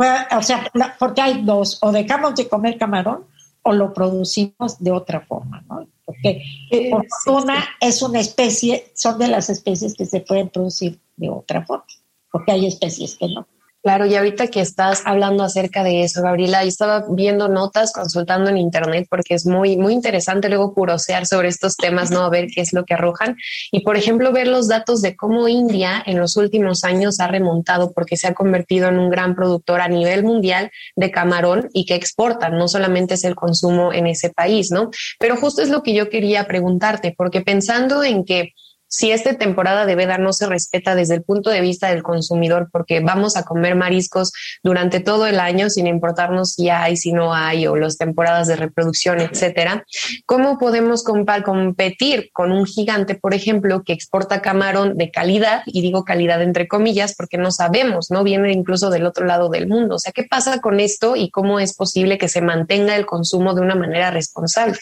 o 0.36 0.42
sea, 0.42 0.70
porque 0.98 1.20
hay 1.20 1.42
dos, 1.42 1.78
o 1.82 1.92
dejamos 1.92 2.34
de 2.34 2.48
comer 2.48 2.78
camarón 2.78 3.26
o 3.62 3.72
lo 3.72 3.92
producimos 3.92 4.78
de 4.78 4.90
otra 4.90 5.20
forma, 5.20 5.62
¿no? 5.68 5.86
Porque 6.04 6.42
por 6.90 7.06
fortuna 7.08 7.64
es 7.80 8.02
una 8.02 8.20
especie, 8.20 8.90
son 8.94 9.18
de 9.18 9.28
las 9.28 9.48
especies 9.50 9.94
que 9.94 10.06
se 10.06 10.20
pueden 10.20 10.48
producir 10.48 10.98
de 11.16 11.30
otra 11.30 11.64
forma, 11.64 11.84
porque 12.32 12.52
hay 12.52 12.66
especies 12.66 13.16
que 13.16 13.28
no. 13.28 13.46
Claro, 13.82 14.04
y 14.04 14.14
ahorita 14.14 14.48
que 14.48 14.60
estás 14.60 15.00
hablando 15.06 15.42
acerca 15.42 15.82
de 15.82 16.02
eso, 16.02 16.20
Gabriela, 16.20 16.62
yo 16.62 16.68
estaba 16.68 17.06
viendo 17.08 17.48
notas, 17.48 17.94
consultando 17.94 18.50
en 18.50 18.58
internet, 18.58 19.06
porque 19.08 19.32
es 19.32 19.46
muy, 19.46 19.78
muy 19.78 19.94
interesante 19.94 20.50
luego 20.50 20.74
curosear 20.74 21.24
sobre 21.24 21.48
estos 21.48 21.76
temas, 21.76 22.10
¿no? 22.10 22.20
A 22.20 22.28
ver 22.28 22.48
qué 22.54 22.60
es 22.60 22.74
lo 22.74 22.84
que 22.84 22.92
arrojan. 22.92 23.36
Y, 23.72 23.80
por 23.80 23.96
ejemplo, 23.96 24.32
ver 24.32 24.48
los 24.48 24.68
datos 24.68 25.00
de 25.00 25.16
cómo 25.16 25.48
India 25.48 26.02
en 26.04 26.18
los 26.18 26.36
últimos 26.36 26.84
años 26.84 27.20
ha 27.20 27.28
remontado, 27.28 27.92
porque 27.92 28.18
se 28.18 28.28
ha 28.28 28.34
convertido 28.34 28.88
en 28.88 28.98
un 28.98 29.08
gran 29.08 29.34
productor 29.34 29.80
a 29.80 29.88
nivel 29.88 30.24
mundial 30.24 30.70
de 30.94 31.10
camarón 31.10 31.70
y 31.72 31.86
que 31.86 31.94
exporta, 31.94 32.50
no 32.50 32.68
solamente 32.68 33.14
es 33.14 33.24
el 33.24 33.34
consumo 33.34 33.94
en 33.94 34.06
ese 34.08 34.28
país, 34.28 34.70
¿no? 34.70 34.90
Pero 35.18 35.36
justo 35.36 35.62
es 35.62 35.70
lo 35.70 35.82
que 35.82 35.94
yo 35.94 36.10
quería 36.10 36.46
preguntarte, 36.46 37.14
porque 37.16 37.40
pensando 37.40 38.04
en 38.04 38.26
que 38.26 38.52
si 38.90 39.12
esta 39.12 39.34
temporada 39.34 39.86
de 39.86 39.94
veda 39.94 40.18
no 40.18 40.32
se 40.32 40.46
respeta 40.46 40.96
desde 40.96 41.14
el 41.14 41.22
punto 41.22 41.48
de 41.50 41.60
vista 41.60 41.88
del 41.88 42.02
consumidor, 42.02 42.68
porque 42.72 42.98
vamos 43.00 43.36
a 43.36 43.44
comer 43.44 43.76
mariscos 43.76 44.32
durante 44.64 44.98
todo 44.98 45.26
el 45.26 45.38
año 45.38 45.70
sin 45.70 45.86
importarnos 45.86 46.54
si 46.54 46.70
hay, 46.70 46.96
si 46.96 47.12
no 47.12 47.32
hay, 47.32 47.68
o 47.68 47.76
las 47.76 47.96
temporadas 47.96 48.48
de 48.48 48.56
reproducción, 48.56 49.20
etcétera, 49.20 49.84
¿cómo 50.26 50.58
podemos 50.58 51.04
competir 51.04 52.30
con 52.32 52.50
un 52.50 52.66
gigante, 52.66 53.14
por 53.14 53.32
ejemplo, 53.32 53.84
que 53.84 53.92
exporta 53.92 54.42
camarón 54.42 54.96
de 54.96 55.12
calidad, 55.12 55.62
y 55.66 55.82
digo 55.82 56.04
calidad 56.04 56.42
entre 56.42 56.66
comillas, 56.66 57.14
porque 57.14 57.38
no 57.38 57.52
sabemos, 57.52 58.10
¿no? 58.10 58.24
Viene 58.24 58.52
incluso 58.52 58.90
del 58.90 59.06
otro 59.06 59.24
lado 59.24 59.48
del 59.48 59.68
mundo. 59.68 59.94
O 59.94 59.98
sea, 60.00 60.12
¿qué 60.12 60.24
pasa 60.24 60.60
con 60.60 60.80
esto 60.80 61.14
y 61.14 61.30
cómo 61.30 61.60
es 61.60 61.74
posible 61.74 62.18
que 62.18 62.28
se 62.28 62.42
mantenga 62.42 62.96
el 62.96 63.06
consumo 63.06 63.54
de 63.54 63.60
una 63.60 63.76
manera 63.76 64.10
responsable? 64.10 64.78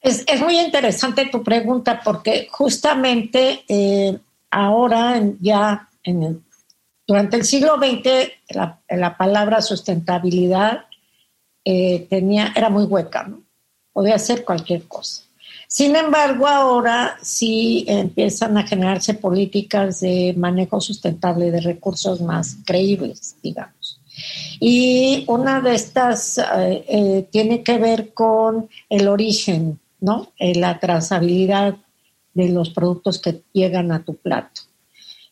Es, 0.00 0.24
muy 0.40 0.58
interesante 0.58 1.26
tu 1.26 1.42
pregunta 1.42 2.00
porque 2.02 2.48
justamente 2.50 3.64
eh, 3.68 4.18
ahora 4.50 5.20
ya 5.40 5.88
en 6.02 6.42
durante 7.10 7.36
el 7.36 7.44
siglo 7.44 7.76
XX 7.76 8.30
la, 8.50 9.16
palabra 9.16 9.60
sustentabilidad 9.60 10.84
eh, 11.64 12.06
tenía, 12.08 12.52
era 12.54 12.70
muy 12.70 12.84
hueca, 12.84 13.24
¿no? 13.24 13.42
podía 13.92 14.16
ser 14.16 14.44
cualquier 14.44 14.84
cosa. 14.84 15.24
Sin 15.66 15.96
embargo, 15.96 16.46
ahora 16.46 17.18
sí 17.20 17.84
empiezan 17.88 18.56
a 18.58 18.66
generarse 18.66 19.14
políticas 19.14 20.00
de 20.00 20.34
manejo 20.36 20.80
sustentable 20.80 21.50
de 21.50 21.60
recursos 21.60 22.20
más 22.20 22.58
creíbles, 22.64 23.34
digamos. 23.42 24.00
Y 24.60 25.24
una 25.26 25.60
de 25.60 25.74
estas 25.74 26.40
eh, 26.56 27.26
tiene 27.32 27.64
que 27.64 27.78
ver 27.78 28.14
con 28.14 28.68
el 28.88 29.08
origen 29.08 29.80
¿no? 30.00 30.32
Eh, 30.38 30.54
la 30.54 30.78
trazabilidad 30.78 31.76
de 32.34 32.48
los 32.48 32.70
productos 32.70 33.18
que 33.18 33.42
llegan 33.52 33.92
a 33.92 34.04
tu 34.04 34.16
plato. 34.16 34.62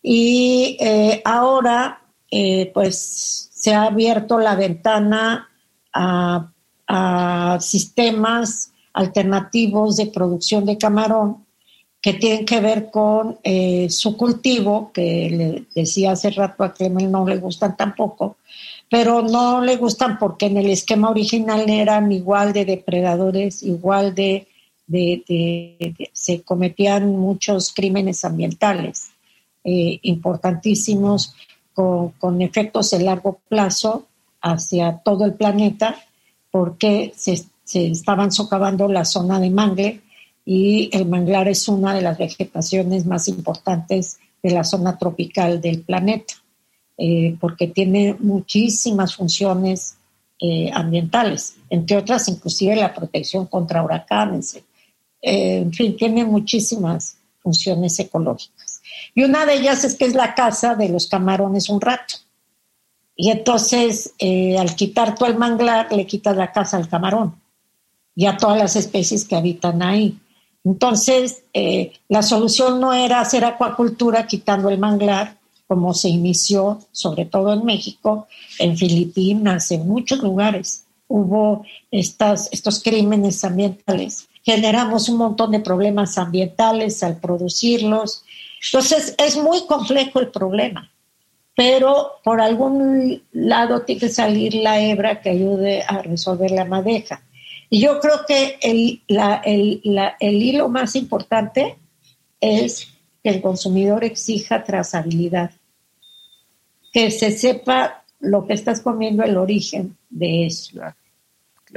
Y 0.02 0.76
eh, 0.80 1.22
ahora, 1.24 2.02
eh, 2.30 2.70
pues, 2.72 3.50
se 3.52 3.74
ha 3.74 3.84
abierto 3.84 4.38
la 4.38 4.54
ventana 4.54 5.48
a, 5.92 6.50
sistemas 7.60 8.72
alternativos 8.94 9.96
de 9.96 10.06
producción 10.06 10.64
de 10.64 10.78
camarón 10.78 11.44
que 12.00 12.14
tienen 12.14 12.46
que 12.46 12.60
ver 12.60 12.90
con 12.90 13.38
su 13.90 14.16
cultivo, 14.16 14.90
que 14.94 15.28
le 15.30 15.66
decía 15.74 16.12
hace 16.12 16.30
rato 16.30 16.64
a 16.64 16.72
Clemel 16.72 17.10
no 17.10 17.26
le 17.26 17.36
gustan 17.36 17.76
tampoco, 17.76 18.38
pero 18.90 19.22
no 19.22 19.60
le 19.60 19.76
gustan 19.76 20.18
porque 20.18 20.46
en 20.46 20.56
el 20.56 20.70
esquema 20.70 21.10
original 21.10 21.68
eran 21.68 22.10
igual 22.10 22.52
de 22.52 22.64
depredadores, 22.64 23.62
igual 23.62 24.14
de 24.14 24.47
de, 24.88 25.94
se 26.12 26.42
cometían 26.42 27.16
muchos 27.16 27.72
crímenes 27.72 28.24
ambientales 28.24 29.10
eh, 29.62 29.98
importantísimos 30.02 31.34
con, 31.74 32.42
efectos 32.42 32.90
de 32.90 33.00
largo 33.00 33.40
plazo 33.48 34.06
hacia 34.40 34.98
todo 34.98 35.24
el 35.24 35.34
planeta 35.34 35.94
porque 36.50 37.12
se, 37.16 37.44
estaban 37.72 38.32
socavando 38.32 38.88
la 38.88 39.04
zona 39.04 39.38
de 39.38 39.50
mangle 39.50 40.00
y 40.44 40.88
el 40.92 41.06
manglar 41.06 41.48
es 41.48 41.68
una 41.68 41.94
de 41.94 42.00
las 42.02 42.16
vegetaciones 42.18 43.04
más 43.04 43.28
importantes 43.28 44.18
de 44.42 44.50
la 44.50 44.64
zona 44.64 44.96
tropical 44.96 45.60
del 45.60 45.82
planeta, 45.82 46.34
eh, 46.96 47.36
porque 47.38 47.66
tiene 47.66 48.16
muchísimas 48.18 49.14
funciones 49.14 49.98
eh, 50.40 50.70
ambientales, 50.72 51.56
entre 51.68 51.98
otras 51.98 52.28
inclusive 52.28 52.76
la 52.76 52.94
protección 52.94 53.46
contra 53.46 53.82
huracanes, 53.82 54.58
eh, 55.22 55.58
en 55.58 55.72
fin, 55.72 55.96
tiene 55.96 56.24
muchísimas 56.24 57.16
funciones 57.42 57.98
ecológicas. 57.98 58.82
Y 59.14 59.22
una 59.22 59.46
de 59.46 59.54
ellas 59.54 59.84
es 59.84 59.96
que 59.96 60.04
es 60.04 60.14
la 60.14 60.34
casa 60.34 60.74
de 60.74 60.88
los 60.88 61.08
camarones 61.08 61.68
un 61.68 61.80
rato. 61.80 62.14
Y 63.16 63.30
entonces, 63.30 64.14
eh, 64.18 64.56
al 64.58 64.76
quitar 64.76 65.16
todo 65.16 65.28
el 65.28 65.36
manglar, 65.36 65.92
le 65.92 66.06
quitas 66.06 66.36
la 66.36 66.52
casa 66.52 66.76
al 66.76 66.88
camarón 66.88 67.34
y 68.14 68.26
a 68.26 68.36
todas 68.36 68.58
las 68.58 68.76
especies 68.76 69.24
que 69.24 69.36
habitan 69.36 69.82
ahí. 69.82 70.18
Entonces, 70.64 71.42
eh, 71.52 71.92
la 72.08 72.22
solución 72.22 72.80
no 72.80 72.92
era 72.92 73.20
hacer 73.20 73.44
acuacultura 73.44 74.26
quitando 74.26 74.68
el 74.68 74.78
manglar, 74.78 75.36
como 75.66 75.94
se 75.94 76.08
inició, 76.08 76.80
sobre 76.92 77.26
todo 77.26 77.52
en 77.52 77.64
México, 77.64 78.28
en 78.58 78.76
Filipinas, 78.76 79.70
en 79.70 79.86
muchos 79.86 80.20
lugares. 80.20 80.84
Hubo 81.08 81.64
estas, 81.90 82.48
estos 82.52 82.82
crímenes 82.82 83.42
ambientales 83.44 84.28
generamos 84.48 85.10
un 85.10 85.18
montón 85.18 85.50
de 85.50 85.60
problemas 85.60 86.16
ambientales 86.16 87.02
al 87.02 87.18
producirlos. 87.18 88.24
Entonces, 88.64 89.14
es 89.18 89.36
muy 89.36 89.66
complejo 89.66 90.20
el 90.20 90.28
problema, 90.28 90.90
pero 91.54 92.12
por 92.24 92.40
algún 92.40 93.22
lado 93.32 93.82
tiene 93.82 94.00
que 94.00 94.08
salir 94.08 94.54
la 94.54 94.80
hebra 94.80 95.20
que 95.20 95.28
ayude 95.28 95.82
a 95.86 96.00
resolver 96.00 96.50
la 96.50 96.64
madeja. 96.64 97.20
Y 97.68 97.80
yo 97.80 98.00
creo 98.00 98.24
que 98.26 98.58
el, 98.62 99.02
el 99.06 100.42
hilo 100.42 100.70
más 100.70 100.96
importante 100.96 101.76
es 102.40 102.88
que 103.22 103.28
el 103.28 103.42
consumidor 103.42 104.02
exija 104.02 104.64
trazabilidad, 104.64 105.50
que 106.90 107.10
se 107.10 107.32
sepa 107.32 108.02
lo 108.18 108.46
que 108.46 108.54
estás 108.54 108.80
comiendo, 108.80 109.24
el 109.24 109.36
origen 109.36 109.98
de 110.08 110.46
eso. 110.46 110.80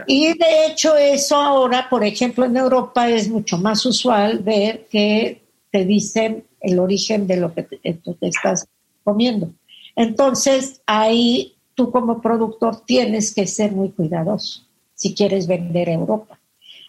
Y 0.08 0.38
de 0.38 0.68
hecho 0.68 0.96
eso 0.96 1.36
ahora, 1.36 1.88
por 1.90 2.04
ejemplo, 2.04 2.46
en 2.46 2.58
Europa 2.58 3.10
es 3.10 3.30
mucho 3.30 3.58
más 3.58 3.86
usual 3.86 4.40
ver 4.40 4.88
que 4.90 5.42
te 5.72 5.86
dicen 5.86 6.46
el 6.60 6.80
origen 6.80 7.28
de 7.28 7.38
lo 7.38 7.54
que 7.54 7.64
te, 7.64 7.80
estás 8.22 8.68
comiendo. 9.04 9.52
Entonces, 9.96 10.82
ahí 10.86 11.56
tú 11.76 11.92
como 11.92 12.22
productor 12.22 12.86
tienes 12.86 13.34
que 13.34 13.48
ser 13.48 13.72
muy 13.72 13.90
cuidadoso 13.90 14.64
si 14.94 15.14
quieres 15.14 15.48
vender 15.48 15.90
a 15.90 15.94
Europa. 15.94 16.40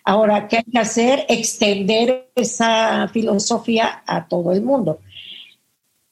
Ahora, 0.05 0.49
¿qué 0.49 0.59
hay 0.59 0.65
que 0.65 0.79
hacer? 0.79 1.25
Extender 1.29 2.31
esa 2.35 3.09
filosofía 3.09 4.03
a 4.07 4.27
todo 4.27 4.53
el 4.53 4.63
mundo 4.63 4.99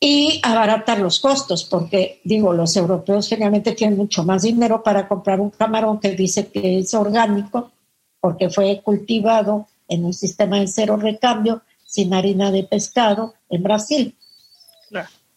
y 0.03 0.41
abaratar 0.43 0.99
los 0.99 1.21
costos, 1.21 1.65
porque 1.65 2.23
digo, 2.25 2.55
los 2.55 2.75
europeos 2.75 3.29
generalmente 3.29 3.73
tienen 3.73 3.99
mucho 3.99 4.25
más 4.25 4.43
dinero 4.43 4.83
para 4.83 5.07
comprar 5.07 5.41
un 5.41 5.51
camarón 5.51 6.01
que 6.01 6.13
dice 6.13 6.49
que 6.49 6.79
es 6.79 6.95
orgánico, 6.95 7.71
porque 8.19 8.49
fue 8.49 8.81
cultivado 8.83 9.69
en 9.87 10.07
un 10.07 10.15
sistema 10.15 10.59
de 10.59 10.69
cero 10.69 10.97
recambio, 10.97 11.63
sin 11.85 12.15
harina 12.15 12.51
de 12.51 12.65
pescado, 12.65 13.35
en 13.51 13.63
Brasil. 13.63 14.17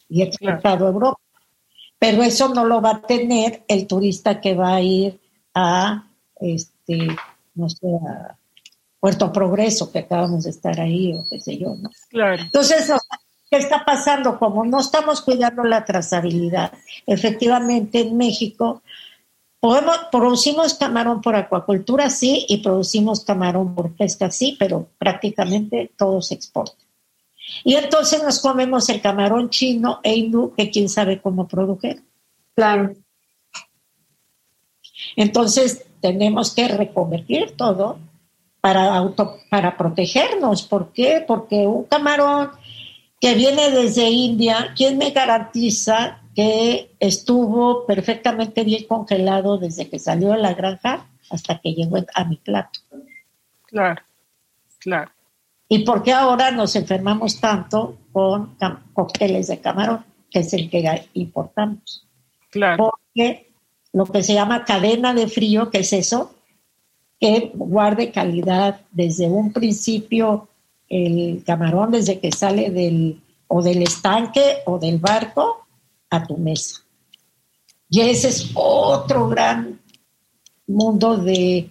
Y 0.08 0.22
exportado 0.22 0.86
a 0.86 0.89
Europa. 0.89 1.20
Pero 2.00 2.24
eso 2.24 2.53
no 2.53 2.63
lo 2.65 2.82
va 2.82 2.91
a 2.91 3.01
tener 3.01 3.63
el 3.67 3.88
turista 3.88 4.39
que 4.39 4.53
va 4.53 4.75
a 4.75 4.82
ir 4.82 5.20
a, 5.53 6.08
este, 6.39 7.08
no 7.55 7.67
sé, 7.70 7.88
a 7.88 8.38
Puerto 9.00 9.32
Progreso, 9.34 9.91
que 9.91 10.00
acabamos 10.00 10.43
de 10.43 10.51
estar 10.51 10.79
ahí, 10.79 11.13
o 11.13 11.25
qué 11.29 11.39
sé 11.39 11.58
yo, 11.58 11.75
¿no? 11.75 11.89
Claro. 12.10 12.43
Entonces, 12.43 12.91
¿Qué 13.53 13.60
está 13.60 13.86
pasando? 13.86 14.39
Como 14.39 14.65
no 14.65 14.79
estamos 14.79 15.22
cuidando 15.22 15.63
la 15.63 15.86
trazabilidad, 15.86 16.74
efectivamente 17.05 18.00
en 18.00 18.17
México 18.17 18.81
podemos, 19.60 19.95
producimos 20.12 20.74
camarón 20.74 21.22
por 21.22 21.36
acuacultura, 21.36 22.10
sí, 22.10 22.48
y 22.50 22.63
producimos 22.63 23.24
camarón 23.24 23.75
por 23.75 23.95
pesca, 23.95 24.31
sí, 24.31 24.55
pero 24.57 24.88
prácticamente 24.98 25.91
todo 25.95 26.19
se 26.24 26.33
exporta. 26.33 26.83
Y 27.63 27.75
entonces 27.75 28.24
nos 28.24 28.39
comemos 28.41 28.89
el 28.89 29.01
camarón 29.01 29.51
chino 29.51 30.00
e 30.01 30.15
hindú, 30.15 30.55
que 30.57 30.72
quién 30.72 30.89
sabe 30.89 31.22
cómo 31.22 31.48
produjeron. 31.48 32.03
Claro. 32.55 32.95
Entonces 35.15 35.86
tenemos 36.01 36.55
que 36.55 36.69
reconvertir 36.69 37.51
todo 37.55 38.00
para, 38.62 38.95
auto, 38.95 39.38
para 39.51 39.77
protegernos. 39.77 40.63
¿Por 40.63 40.91
qué? 40.91 41.24
Porque 41.27 41.67
un 41.67 41.83
camarón 41.83 42.50
que 43.24 43.36
viene 43.36 43.72
desde 43.72 44.10
India, 44.10 44.74
¿quién 44.75 44.98
me 44.98 45.12
garantiza 45.12 46.20
que 46.36 46.94
estuvo 47.00 47.86
perfectamente 47.86 48.65
bien 48.65 48.86
congelado 48.86 49.58
desde 49.58 49.89
que 49.89 49.98
salió 49.98 50.32
de 50.32 50.39
la 50.39 50.53
granja 50.53 51.08
hasta 51.30 51.58
que 51.62 51.74
llegó 51.74 52.00
a 52.13 52.25
mi 52.25 52.36
plato? 52.36 52.82
Claro, 53.65 54.01
claro. 54.77 55.10
¿Y 55.70 55.86
por 55.86 56.03
qué 56.03 56.12
ahora 56.12 56.51
nos 56.51 56.75
enfermamos 56.75 57.39
tanto 57.39 57.98
con 58.12 58.58
cócteles 58.92 59.48
de 59.48 59.62
camarón, 59.62 60.03
que 60.30 60.39
es 60.39 60.51
el 60.51 60.70
que 60.70 61.08
importamos? 61.13 62.06
Claro. 62.50 62.92
Porque 62.92 63.53
lo 63.94 64.06
que 64.06 64.22
se 64.22 64.34
llama 64.34 64.65
cadena 64.65 65.13
de 65.13 65.30
frío, 65.30 65.70
que 65.70 65.80
es 65.80 65.94
eso, 65.94 66.36
que 67.22 67.53
guarde 67.53 68.12
calidad 68.12 68.82
desde 68.92 69.27
un 69.27 69.53
principio 69.53 70.50
el 70.94 71.44
camarón 71.44 71.92
desde 71.92 72.20
que 72.20 72.32
sale 72.32 72.70
del 72.70 73.20
o 73.48 73.62
del 73.62 73.82
estanque 73.82 74.58
o 74.66 74.78
del 74.78 75.00
barco 75.00 75.66
a 76.10 76.24
tu 76.24 76.38
mesa. 76.38 76.82
Y 77.90 78.02
ese 78.02 78.30
es 78.30 78.52
otro 78.54 79.28
gran 79.28 79.80
mundo 80.68 81.18
de 81.18 81.70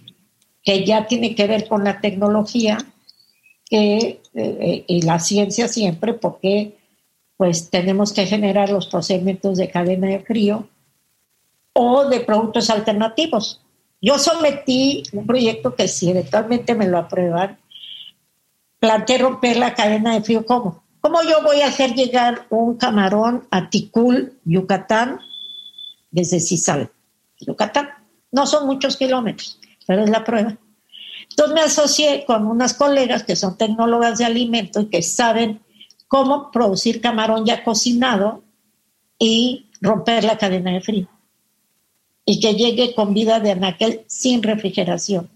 que 0.63 0.85
ya 0.85 1.07
tiene 1.07 1.35
que 1.35 1.47
ver 1.47 1.67
con 1.67 1.83
la 1.83 1.99
tecnología 1.99 2.77
que, 3.65 4.21
eh, 4.33 4.83
y 4.87 5.01
la 5.01 5.19
ciencia 5.19 5.67
siempre, 5.67 6.13
porque 6.13 6.77
pues 7.37 7.69
tenemos 7.69 8.13
que 8.13 8.25
generar 8.25 8.69
los 8.69 8.87
procedimientos 8.87 9.57
de 9.57 9.69
cadena 9.69 10.07
de 10.07 10.19
frío 10.19 10.67
o 11.73 12.07
de 12.07 12.21
productos 12.21 12.69
alternativos. 12.69 13.61
Yo 14.01 14.19
sometí 14.19 15.03
un 15.13 15.25
proyecto 15.25 15.75
que 15.75 15.87
si 15.87 16.11
eventualmente 16.11 16.75
me 16.75 16.87
lo 16.87 16.99
aprueban, 16.99 17.57
planteé 18.83 19.17
romper 19.17 19.55
la 19.55 19.73
cadena 19.73 20.13
de 20.13 20.21
frío. 20.21 20.45
¿Cómo? 20.45 20.83
¿Cómo 20.99 21.23
yo 21.23 21.41
voy 21.41 21.61
a 21.61 21.67
hacer 21.67 21.93
llegar 21.93 22.47
un 22.49 22.75
camarón 22.75 23.47
a 23.49 23.69
Ticul, 23.69 24.37
Yucatán, 24.43 25.21
desde 26.11 26.41
Cisal, 26.41 26.91
Yucatán? 27.39 27.91
No 28.29 28.45
son 28.45 28.67
muchos 28.67 28.97
kilómetros, 28.97 29.57
pero 29.87 30.03
es 30.03 30.09
la 30.09 30.25
prueba. 30.25 30.57
Entonces 31.29 31.55
me 31.55 31.61
asocié 31.61 32.25
con 32.25 32.45
unas 32.45 32.73
colegas 32.73 33.23
que 33.23 33.37
son 33.37 33.57
tecnólogas 33.57 34.17
de 34.17 34.25
alimentos 34.25 34.83
y 34.83 34.87
que 34.87 35.01
saben 35.01 35.61
cómo 36.09 36.51
producir 36.51 36.99
camarón 36.99 37.45
ya 37.45 37.63
cocinado 37.63 38.43
y 39.17 39.69
romper 39.79 40.25
la 40.25 40.37
cadena 40.37 40.71
de 40.71 40.81
frío. 40.81 41.07
Y 42.25 42.41
que 42.41 42.55
llegue 42.55 42.93
con 42.93 43.13
vida 43.13 43.39
de 43.39 43.51
anaquel 43.51 44.03
sin 44.07 44.43
refrigeración. 44.43 45.29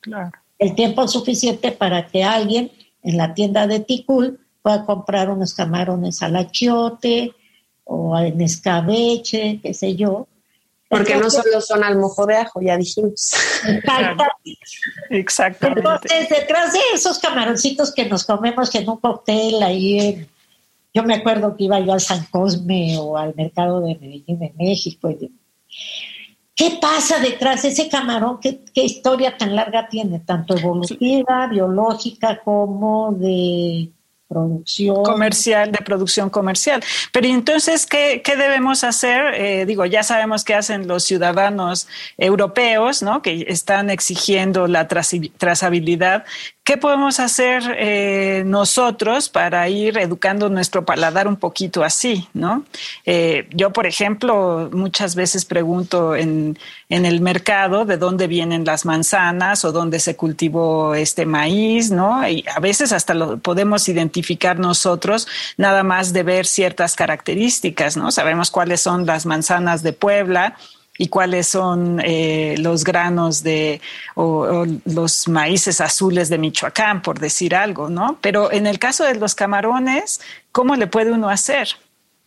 Claro. 0.00 0.32
El 0.58 0.74
tiempo 0.74 1.06
suficiente 1.06 1.70
para 1.70 2.08
que 2.08 2.24
alguien 2.24 2.72
en 3.02 3.16
la 3.16 3.34
tienda 3.34 3.66
de 3.66 3.80
Ticul 3.80 4.40
pueda 4.62 4.84
comprar 4.84 5.30
unos 5.30 5.54
camarones 5.54 6.22
al 6.22 6.36
achiote 6.36 7.32
o 7.84 8.18
en 8.18 8.40
escabeche, 8.40 9.60
qué 9.62 9.72
sé 9.74 9.96
yo. 9.96 10.26
Porque 10.88 11.16
no 11.16 11.28
solo 11.30 11.60
son 11.60 11.84
al 11.84 11.98
mojo 11.98 12.24
de 12.24 12.36
ajo, 12.36 12.62
ya 12.62 12.76
dijimos. 12.76 13.32
Exactamente. 15.10 15.80
Entonces, 15.80 16.28
detrás 16.30 16.72
de 16.72 16.80
esos 16.94 17.18
camaroncitos 17.18 17.92
que 17.94 18.06
nos 18.06 18.24
comemos 18.24 18.74
en 18.74 18.88
un 18.88 18.96
cóctel 18.96 19.62
ahí 19.62 20.00
en, 20.00 20.28
yo 20.94 21.02
me 21.02 21.14
acuerdo 21.14 21.56
que 21.56 21.64
iba 21.64 21.78
yo 21.80 21.92
al 21.92 22.00
San 22.00 22.24
Cosme 22.30 22.96
o 22.98 23.18
al 23.18 23.34
mercado 23.34 23.80
de 23.80 23.96
Medellín 23.96 24.38
de 24.38 24.52
México. 24.56 25.10
¿Qué 26.58 26.76
pasa 26.80 27.20
detrás 27.20 27.62
de 27.62 27.68
ese 27.68 27.88
camarón? 27.88 28.40
¿Qué, 28.40 28.64
¿Qué, 28.74 28.82
historia 28.82 29.38
tan 29.38 29.54
larga 29.54 29.88
tiene? 29.88 30.18
Tanto 30.18 30.56
evolutiva, 30.56 31.46
biológica, 31.46 32.40
como 32.42 33.12
de 33.12 33.92
producción. 34.26 35.04
Comercial, 35.04 35.70
de 35.70 35.78
producción 35.78 36.30
comercial. 36.30 36.82
Pero 37.12 37.28
entonces, 37.28 37.86
¿qué, 37.86 38.22
qué 38.24 38.36
debemos 38.36 38.82
hacer? 38.82 39.34
Eh, 39.34 39.66
digo, 39.66 39.86
ya 39.86 40.02
sabemos 40.02 40.42
qué 40.42 40.54
hacen 40.54 40.88
los 40.88 41.04
ciudadanos 41.04 41.86
europeos, 42.16 43.04
¿no? 43.04 43.22
Que 43.22 43.46
están 43.46 43.88
exigiendo 43.88 44.66
la 44.66 44.88
trazabilidad. 44.88 46.24
¿Qué 46.68 46.76
podemos 46.76 47.18
hacer 47.18 47.62
eh, 47.78 48.42
nosotros 48.44 49.30
para 49.30 49.66
ir 49.70 49.96
educando 49.96 50.50
nuestro 50.50 50.84
paladar 50.84 51.26
un 51.26 51.36
poquito 51.36 51.82
así, 51.82 52.28
no? 52.34 52.62
Eh, 53.06 53.48
yo, 53.52 53.72
por 53.72 53.86
ejemplo, 53.86 54.68
muchas 54.70 55.14
veces 55.14 55.46
pregunto 55.46 56.14
en, 56.14 56.58
en, 56.90 57.06
el 57.06 57.22
mercado 57.22 57.86
de 57.86 57.96
dónde 57.96 58.26
vienen 58.26 58.66
las 58.66 58.84
manzanas 58.84 59.64
o 59.64 59.72
dónde 59.72 59.98
se 59.98 60.14
cultivó 60.14 60.94
este 60.94 61.24
maíz, 61.24 61.90
¿no? 61.90 62.28
Y 62.28 62.44
a 62.54 62.60
veces 62.60 62.92
hasta 62.92 63.14
lo 63.14 63.38
podemos 63.38 63.88
identificar 63.88 64.58
nosotros 64.58 65.26
nada 65.56 65.82
más 65.84 66.12
de 66.12 66.22
ver 66.22 66.44
ciertas 66.44 66.96
características, 66.96 67.96
¿no? 67.96 68.10
Sabemos 68.10 68.50
cuáles 68.50 68.82
son 68.82 69.06
las 69.06 69.24
manzanas 69.24 69.82
de 69.82 69.94
Puebla 69.94 70.58
y 70.98 71.08
cuáles 71.08 71.46
son 71.46 72.00
eh, 72.04 72.56
los 72.58 72.82
granos 72.82 73.44
de 73.44 73.80
o, 74.16 74.66
los 74.84 75.28
maíces 75.28 75.80
azules 75.80 76.28
de 76.28 76.38
Michoacán, 76.38 77.00
por 77.02 77.20
decir 77.20 77.54
algo, 77.54 77.88
¿no? 77.88 78.18
Pero 78.20 78.52
en 78.52 78.66
el 78.66 78.80
caso 78.80 79.04
de 79.04 79.14
los 79.14 79.36
camarones, 79.36 80.20
¿cómo 80.50 80.74
le 80.74 80.88
puede 80.88 81.12
uno 81.12 81.28
hacer? 81.28 81.68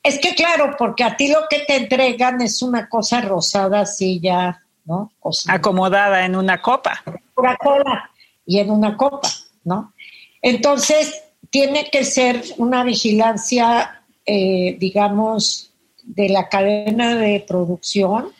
Es 0.04 0.20
que 0.20 0.34
claro, 0.34 0.76
porque 0.80 1.04
a 1.04 1.18
ti 1.18 1.28
lo 1.28 1.42
que 1.50 1.60
te 1.60 1.76
entregan 1.76 2.42
es 2.42 2.62
una 2.62 2.88
cosa 2.88 3.20
rosada 3.22 3.82
así 3.82 4.22
ya, 4.22 4.64
¿no? 4.86 5.12
Acomodada 5.48 6.26
en 6.26 6.38
una 6.38 6.62
copa. 6.62 7.04
Una 7.36 7.58
cola 7.58 8.10
y 8.46 8.60
en 8.60 8.72
una 8.72 8.96
copa, 8.96 9.30
¿no? 9.66 9.94
Entonces, 10.42 11.22
tiene 11.50 11.90
que 11.92 12.06
ser 12.06 12.42
una 12.58 12.84
vigilancia, 12.86 14.02
eh, 14.26 14.78
digamos, 14.80 15.74
de 16.04 16.30
la 16.30 16.48
cadena 16.48 17.16
de 17.16 17.44
producción 17.46 18.32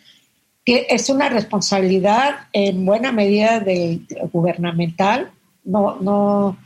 es 0.66 1.10
una 1.10 1.30
responsabilidad 1.30 2.48
en 2.54 2.86
buena 2.86 3.12
medida 3.12 3.60
del 3.60 4.06
gubernamental. 4.32 5.32
No, 5.64 5.98
no, 6.00 6.58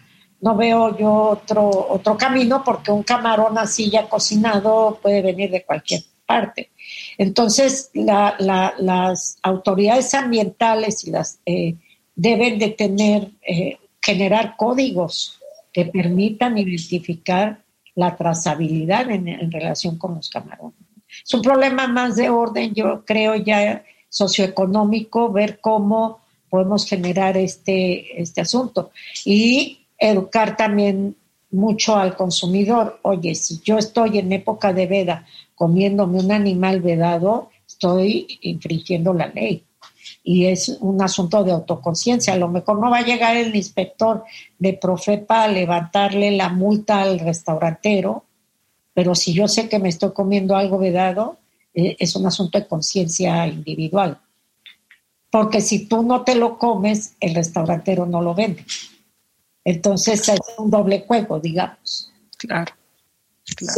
no 0.41 0.55
veo 0.55 0.97
yo 0.97 1.13
otro, 1.13 1.87
otro 1.89 2.17
camino 2.17 2.63
porque 2.63 2.91
un 2.91 3.03
camarón 3.03 3.57
así 3.57 3.89
ya 3.89 4.07
cocinado 4.07 4.99
puede 5.01 5.21
venir 5.21 5.51
de 5.51 5.63
cualquier 5.63 6.01
parte. 6.25 6.71
Entonces, 7.17 7.91
las 7.93 9.37
autoridades 9.41 10.13
ambientales 10.13 11.05
y 11.05 11.11
las, 11.11 11.39
eh, 11.45 11.75
deben 12.15 12.59
de 12.59 12.69
tener, 12.69 13.31
eh, 13.47 13.77
generar 14.01 14.55
códigos 14.57 15.39
que 15.71 15.85
permitan 15.85 16.57
identificar 16.57 17.63
la 17.95 18.15
trazabilidad 18.15 19.09
en 19.09 19.51
relación 19.51 19.97
con 19.97 20.15
los 20.15 20.29
camarones. 20.29 20.84
Es 21.23 21.33
un 21.33 21.41
problema 21.41 21.87
más 21.87 22.15
de 22.15 22.29
orden, 22.29 22.73
yo 22.73 23.03
creo 23.05 23.35
ya 23.35 23.83
socioeconómico, 24.09 25.31
ver 25.31 25.59
cómo 25.59 26.21
podemos 26.49 26.85
generar 26.85 27.37
este, 27.37 28.21
este 28.21 28.41
asunto. 28.41 28.91
Y 29.25 29.79
educar 29.97 30.55
también 30.55 31.15
mucho 31.51 31.95
al 31.95 32.15
consumidor. 32.15 32.99
Oye, 33.03 33.35
si 33.35 33.61
yo 33.63 33.77
estoy 33.77 34.19
en 34.19 34.31
época 34.31 34.73
de 34.73 34.87
veda 34.87 35.25
comiéndome 35.55 36.19
un 36.19 36.31
animal 36.31 36.81
vedado, 36.81 37.49
estoy 37.67 38.39
infringiendo 38.41 39.13
la 39.13 39.27
ley. 39.27 39.63
Y 40.23 40.45
es 40.45 40.69
un 40.81 41.01
asunto 41.01 41.43
de 41.43 41.51
autoconciencia. 41.51 42.33
A 42.33 42.37
lo 42.37 42.47
mejor 42.47 42.79
no 42.79 42.89
va 42.89 42.99
a 42.99 43.05
llegar 43.05 43.35
el 43.35 43.55
inspector 43.55 44.23
de 44.59 44.73
Profepa 44.73 45.43
a 45.43 45.47
levantarle 45.47 46.31
la 46.31 46.49
multa 46.49 47.01
al 47.01 47.19
restaurantero, 47.19 48.24
pero 48.95 49.13
si 49.13 49.33
yo 49.33 49.47
sé 49.49 49.67
que 49.67 49.77
me 49.77 49.89
estoy 49.89 50.13
comiendo 50.13 50.55
algo 50.55 50.79
vedado, 50.79 51.37
eh, 51.73 51.97
es 51.99 52.15
un 52.15 52.25
asunto 52.25 52.57
de 52.57 52.65
conciencia 52.65 53.45
individual. 53.45 54.17
Porque 55.29 55.59
si 55.59 55.85
tú 55.85 56.01
no 56.01 56.23
te 56.23 56.33
lo 56.33 56.57
comes, 56.57 57.17
el 57.19 57.35
restaurantero 57.35 58.05
no 58.05 58.21
lo 58.21 58.33
vende. 58.33 58.65
Entonces 59.65 60.29
es 60.29 60.39
un 60.57 60.71
doble 60.71 61.03
juego, 61.05 61.41
digamos. 61.41 62.09
Claro. 62.37 62.73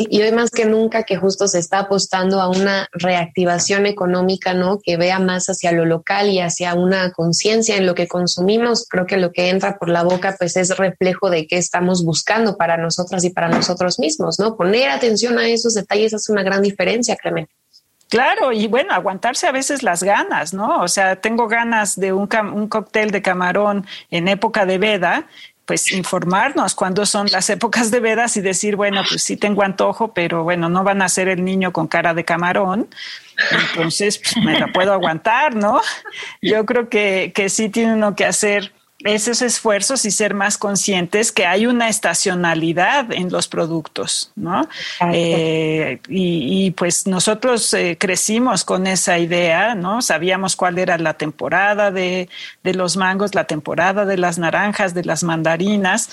Y 0.09 0.21
hoy 0.21 0.31
más 0.31 0.49
que 0.49 0.65
nunca 0.65 1.03
que 1.03 1.17
justo 1.17 1.47
se 1.47 1.59
está 1.59 1.79
apostando 1.79 2.39
a 2.41 2.47
una 2.47 2.87
reactivación 2.93 3.85
económica, 3.85 4.53
¿no? 4.53 4.79
Que 4.79 4.95
vea 4.95 5.19
más 5.19 5.47
hacia 5.47 5.71
lo 5.73 5.85
local 5.85 6.29
y 6.29 6.39
hacia 6.39 6.73
una 6.73 7.11
conciencia 7.11 7.75
en 7.75 7.85
lo 7.85 7.93
que 7.93 8.07
consumimos. 8.07 8.87
Creo 8.89 9.05
que 9.05 9.17
lo 9.17 9.31
que 9.31 9.49
entra 9.49 9.77
por 9.77 9.89
la 9.89 10.03
boca, 10.03 10.35
pues 10.39 10.55
es 10.55 10.75
reflejo 10.77 11.29
de 11.29 11.47
qué 11.47 11.57
estamos 11.57 12.05
buscando 12.05 12.55
para 12.55 12.77
nosotras 12.77 13.23
y 13.25 13.29
para 13.29 13.49
nosotros 13.49 13.99
mismos, 13.99 14.39
¿no? 14.39 14.55
Poner 14.55 14.89
atención 14.89 15.37
a 15.37 15.47
esos 15.47 15.73
detalles 15.73 16.13
hace 16.13 16.31
una 16.31 16.43
gran 16.43 16.61
diferencia, 16.61 17.15
Clemente. 17.17 17.51
Claro, 18.09 18.53
y 18.53 18.67
bueno, 18.67 18.93
aguantarse 18.93 19.47
a 19.47 19.51
veces 19.51 19.83
las 19.83 20.01
ganas, 20.01 20.53
¿no? 20.53 20.81
O 20.81 20.87
sea, 20.87 21.17
tengo 21.17 21.49
ganas 21.49 21.97
de 21.97 22.13
un, 22.13 22.29
un 22.53 22.69
cóctel 22.69 23.11
de 23.11 23.21
camarón 23.21 23.85
en 24.09 24.29
época 24.29 24.65
de 24.65 24.77
veda 24.77 25.27
pues 25.67 25.91
informarnos 25.91 26.73
cuándo 26.73 27.05
son 27.05 27.27
las 27.29 27.49
épocas 27.49 27.91
de 27.91 27.99
vedas 27.99 28.37
y 28.37 28.41
decir, 28.41 28.77
bueno, 28.77 29.03
pues 29.07 29.21
sí 29.21 29.35
tengo 29.35 29.63
antojo, 29.63 30.13
pero 30.13 30.43
bueno, 30.43 30.69
no 30.69 30.83
van 30.85 31.01
a 31.01 31.09
ser 31.09 31.27
el 31.27 31.43
niño 31.43 31.73
con 31.73 31.87
cara 31.87 32.13
de 32.13 32.23
camarón, 32.23 32.87
entonces 33.51 34.19
pues, 34.19 34.37
me 34.45 34.57
la 34.57 34.67
puedo 34.71 34.93
aguantar, 34.93 35.55
¿no? 35.55 35.81
Yo 36.41 36.65
creo 36.65 36.87
que, 36.87 37.33
que 37.35 37.49
sí 37.49 37.67
tiene 37.67 37.93
uno 37.93 38.15
que 38.15 38.23
hacer 38.23 38.71
esos 39.03 39.43
esfuerzos 39.43 40.05
y 40.05 40.11
ser 40.11 40.33
más 40.33 40.57
conscientes 40.57 41.31
que 41.31 41.45
hay 41.45 41.67
una 41.67 41.87
estacionalidad 41.87 43.11
en 43.11 43.31
los 43.31 43.47
productos, 43.47 44.31
¿no? 44.35 44.67
Eh, 45.13 45.99
y, 46.09 46.71
pues 46.71 47.05
nosotros 47.05 47.73
eh, 47.75 47.97
crecimos 47.99 48.63
con 48.63 48.87
esa 48.87 49.19
idea, 49.19 49.75
¿no? 49.75 50.01
Sabíamos 50.01 50.55
cuál 50.55 50.79
era 50.79 50.97
la 50.97 51.13
temporada 51.13 51.91
de, 51.91 52.27
de 52.63 52.73
los 52.73 52.97
mangos, 52.97 53.35
la 53.35 53.43
temporada 53.43 54.05
de 54.05 54.17
las 54.17 54.39
naranjas, 54.39 54.95
de 54.95 55.05
las 55.05 55.23
mandarinas, 55.23 56.09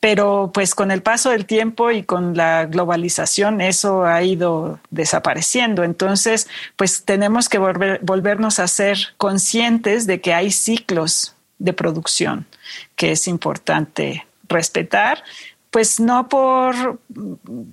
pero 0.00 0.50
pues 0.52 0.74
con 0.74 0.90
el 0.90 1.02
paso 1.02 1.30
del 1.30 1.44
tiempo 1.44 1.90
y 1.90 2.04
con 2.04 2.36
la 2.36 2.66
globalización 2.66 3.60
eso 3.60 4.04
ha 4.04 4.22
ido 4.22 4.78
desapareciendo. 4.90 5.82
Entonces, 5.82 6.48
pues 6.76 7.04
tenemos 7.04 7.50
que 7.50 7.58
volver, 7.58 8.00
volvernos 8.02 8.60
a 8.60 8.68
ser 8.68 8.98
conscientes 9.18 10.06
de 10.06 10.22
que 10.22 10.32
hay 10.32 10.50
ciclos 10.50 11.33
de 11.64 11.72
producción 11.72 12.46
que 12.94 13.12
es 13.12 13.26
importante 13.26 14.26
respetar, 14.48 15.24
pues 15.70 15.98
no 15.98 16.28
por, 16.28 17.00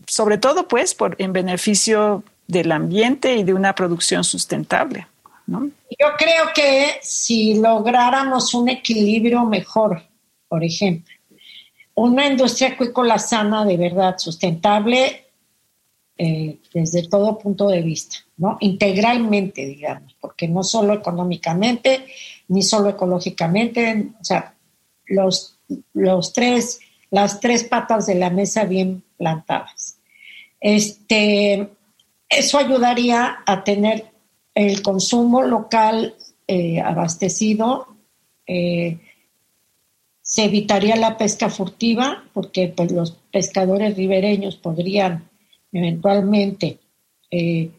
sobre 0.08 0.38
todo 0.38 0.68
pues 0.68 0.96
por 0.96 1.16
en 1.20 1.34
beneficio 1.34 2.24
del 2.48 2.72
ambiente 2.72 3.36
y 3.36 3.44
de 3.44 3.54
una 3.54 3.76
producción 3.76 4.24
sustentable. 4.24 5.08
¿no? 5.46 5.70
Yo 6.00 6.08
creo 6.18 6.46
que 6.56 7.00
si 7.02 7.60
lográramos 7.60 8.54
un 8.54 8.70
equilibrio 8.70 9.44
mejor, 9.44 10.02
por 10.48 10.64
ejemplo, 10.64 11.14
una 11.96 12.26
industria 12.26 12.70
acuícola 12.70 13.20
sana 13.20 13.66
de 13.66 13.76
verdad, 13.76 14.18
sustentable 14.18 15.26
eh, 16.18 16.60
desde 16.74 17.08
todo 17.08 17.38
punto 17.38 17.68
de 17.68 17.82
vista, 17.82 18.18
¿no? 18.38 18.58
Integralmente, 18.60 19.66
digamos, 19.66 20.16
porque 20.20 20.48
no 20.48 20.64
solo 20.64 20.94
económicamente, 20.94 22.06
ni 22.52 22.62
solo 22.64 22.90
ecológicamente, 22.90 24.10
o 24.20 24.26
sea, 24.26 24.54
los, 25.06 25.58
los 25.94 26.34
tres, 26.34 26.82
las 27.10 27.40
tres 27.40 27.64
patas 27.64 28.06
de 28.08 28.16
la 28.16 28.30
mesa 28.30 28.66
bien 28.66 29.04
plantadas. 29.18 30.00
Este, 30.60 31.70
eso 32.28 32.58
ayudaría 32.58 33.38
a 33.46 33.64
tener 33.64 34.12
el 34.54 34.82
consumo 34.82 35.44
local 35.44 36.16
eh, 36.46 36.82
abastecido, 36.82 37.88
eh, 38.46 39.00
se 40.22 40.44
evitaría 40.44 40.98
la 40.98 41.18
pesca 41.18 41.50
furtiva, 41.50 42.26
porque 42.34 42.68
pues, 42.68 42.92
los 42.92 43.12
pescadores 43.32 43.96
ribereños 43.96 44.58
podrían 44.58 45.30
eventualmente 45.72 46.80
eh, 47.32 47.72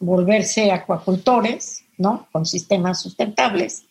volverse 0.00 0.72
acuacultores, 0.72 1.84
¿no? 1.98 2.26
Con 2.32 2.46
sistemas 2.46 3.02
sustentables 3.02 3.84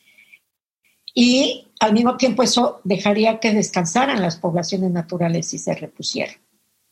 y 1.20 1.66
al 1.80 1.94
mismo 1.94 2.16
tiempo 2.16 2.44
eso 2.44 2.80
dejaría 2.84 3.40
que 3.40 3.52
descansaran 3.52 4.22
las 4.22 4.38
poblaciones 4.38 4.92
naturales 4.92 5.52
y 5.52 5.58
se 5.58 5.74
repusieran, 5.74 6.36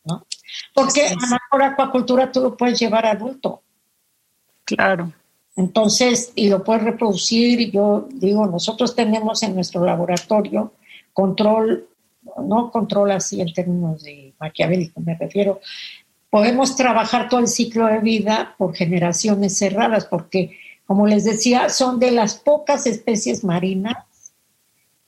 ¿no? 0.04 0.26
Porque 0.74 1.06
a 1.06 1.14
la 1.14 1.40
mejor 1.44 1.62
acuacultura 1.62 2.32
tú 2.32 2.42
lo 2.42 2.58
puedes 2.58 2.80
llevar 2.80 3.06
adulto. 3.06 3.62
Claro. 4.64 5.14
Entonces, 5.56 6.32
y 6.34 6.50
lo 6.50 6.64
puedes 6.64 6.82
reproducir, 6.82 7.62
y 7.62 7.70
yo 7.70 8.08
digo, 8.14 8.48
nosotros 8.48 8.96
tenemos 8.96 9.44
en 9.44 9.54
nuestro 9.54 9.86
laboratorio 9.86 10.74
control, 11.14 11.88
no 12.44 12.72
control 12.72 13.12
así 13.12 13.42
en 13.42 13.54
términos 13.54 14.02
de 14.02 14.34
maquiavélico, 14.40 15.02
me 15.02 15.14
refiero, 15.14 15.62
podemos 16.32 16.76
trabajar 16.76 17.30
todo 17.30 17.42
el 17.42 17.48
ciclo 17.48 17.86
de 17.86 18.00
vida 18.00 18.56
por 18.58 18.76
generaciones 18.76 19.56
cerradas, 19.56 20.06
porque, 20.06 20.58
como 20.88 21.06
les 21.06 21.26
decía, 21.26 21.70
son 21.70 22.00
de 22.00 22.10
las 22.10 22.34
pocas 22.38 22.88
especies 22.88 23.44
marinas 23.44 23.98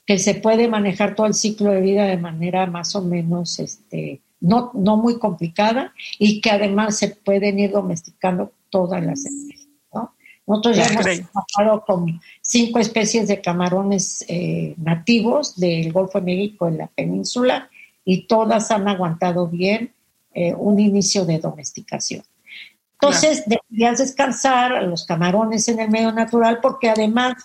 que 0.08 0.18
se 0.18 0.36
puede 0.36 0.70
manejar 0.70 1.16
todo 1.16 1.28
el 1.28 1.34
ciclo 1.34 1.70
de 1.72 1.82
vida 1.82 2.06
de 2.06 2.18
manera 2.18 2.66
más 2.66 2.96
o 2.96 3.04
menos 3.04 3.60
este, 3.60 4.22
no, 4.40 4.72
no 4.74 4.96
muy 4.96 5.20
complicada 5.20 5.94
y 6.18 6.40
que 6.40 6.50
además 6.50 6.98
se 6.98 7.10
pueden 7.10 7.60
ir 7.60 7.72
domesticando 7.72 8.54
todas 8.70 9.06
las 9.06 9.26
especies. 9.26 9.68
¿no? 9.94 10.14
Nosotros 10.48 10.78
ya 10.78 10.86
hemos 10.88 11.04
trabajado 11.04 11.84
con 11.86 12.22
cinco 12.42 12.80
especies 12.80 13.28
de 13.28 13.42
camarones 13.42 14.24
eh, 14.30 14.76
nativos 14.78 15.60
del 15.60 15.92
Golfo 15.92 16.20
de 16.20 16.26
México 16.26 16.70
en 16.70 16.78
la 16.78 16.88
península 16.88 17.70
y 18.06 18.28
todas 18.28 18.72
han 18.72 18.88
aguantado 18.88 19.48
bien 19.48 19.92
eh, 20.34 20.54
un 20.54 20.80
inicio 20.80 21.26
de 21.26 21.40
domesticación. 21.40 22.24
Entonces, 22.94 23.44
deberías 23.46 24.00
descansar 24.00 24.72
a 24.72 24.82
los 24.82 25.06
camarones 25.06 25.68
en 25.68 25.82
el 25.82 25.90
medio 25.90 26.14
natural 26.14 26.60
porque 26.62 26.90
además 26.90 27.36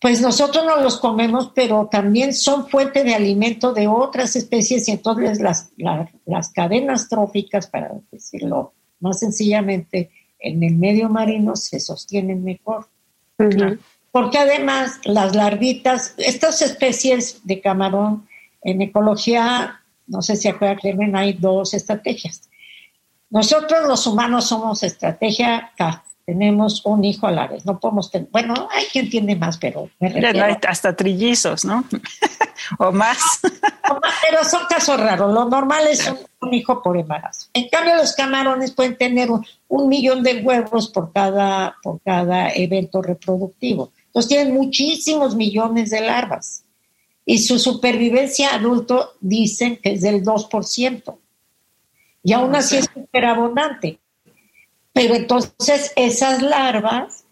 pues 0.00 0.20
nosotros 0.20 0.64
no 0.64 0.80
los 0.80 0.98
comemos, 0.98 1.50
pero 1.54 1.88
también 1.90 2.32
son 2.32 2.68
fuente 2.68 3.02
de 3.02 3.14
alimento 3.14 3.72
de 3.72 3.88
otras 3.88 4.36
especies 4.36 4.88
y 4.88 4.92
entonces 4.92 5.40
las, 5.40 5.72
las 5.76 6.50
cadenas 6.50 7.08
tróficas, 7.08 7.66
para 7.66 7.92
decirlo 8.12 8.74
más 9.00 9.18
sencillamente, 9.18 10.10
en 10.38 10.62
el 10.62 10.76
medio 10.76 11.08
marino 11.08 11.56
se 11.56 11.80
sostienen 11.80 12.44
mejor. 12.44 12.88
Porque 14.10 14.38
además 14.38 15.00
las 15.04 15.34
larvitas, 15.34 16.14
estas 16.16 16.62
especies 16.62 17.40
de 17.44 17.60
camarón 17.60 18.28
en 18.62 18.82
ecología, 18.82 19.80
no 20.06 20.22
sé 20.22 20.36
si 20.36 20.48
acuerdan, 20.48 20.78
Clemen, 20.78 21.16
hay 21.16 21.34
dos 21.34 21.74
estrategias. 21.74 22.48
Nosotros 23.30 23.86
los 23.86 24.06
humanos 24.06 24.46
somos 24.46 24.82
estrategia 24.82 25.72
tenemos 26.28 26.84
un 26.84 27.06
hijo 27.06 27.26
a 27.26 27.32
la 27.32 27.46
vez. 27.46 27.64
No 27.64 27.80
podemos 27.80 28.10
tener, 28.10 28.28
bueno, 28.30 28.68
hay 28.70 28.84
quien 28.92 29.08
tiene 29.08 29.34
más, 29.34 29.56
pero 29.56 29.88
me 29.98 30.10
refiero. 30.10 30.58
hasta 30.68 30.94
trillizos, 30.94 31.64
¿no? 31.64 31.86
o, 32.78 32.92
más. 32.92 33.40
pero 33.40 34.44
son 34.44 34.60
casos 34.68 35.00
raros. 35.00 35.32
Lo 35.32 35.46
normal 35.46 35.86
es 35.86 36.06
un, 36.42 36.52
hijo 36.52 36.82
por 36.82 36.98
embarazo. 36.98 37.48
En 37.54 37.70
cambio, 37.70 37.96
los 37.96 38.12
camarones 38.12 38.72
pueden 38.72 38.98
tener 38.98 39.30
un, 39.30 39.88
millón 39.88 40.22
de 40.22 40.42
huevos 40.42 40.90
por 40.90 41.14
cada, 41.14 41.76
por 41.82 41.98
cada 42.02 42.50
evento 42.50 43.00
reproductivo. 43.00 43.92
Entonces 44.08 44.28
tienen 44.28 44.52
muchísimos 44.52 45.34
millones 45.34 45.88
de 45.88 46.02
larvas. 46.02 46.62
Y 47.24 47.38
su 47.38 47.58
supervivencia 47.58 48.54
adulto 48.54 49.14
dicen 49.22 49.78
que 49.78 49.92
es 49.92 50.02
del 50.02 50.22
2%. 50.22 51.18
Y 52.22 52.32
aún 52.34 52.54
así 52.54 52.76
es 52.76 52.90
súper 52.92 53.24
abundante. 53.24 53.98
Pero 54.98 55.14
entonces 55.14 55.92
esas 55.94 56.42
larvas 56.42 57.24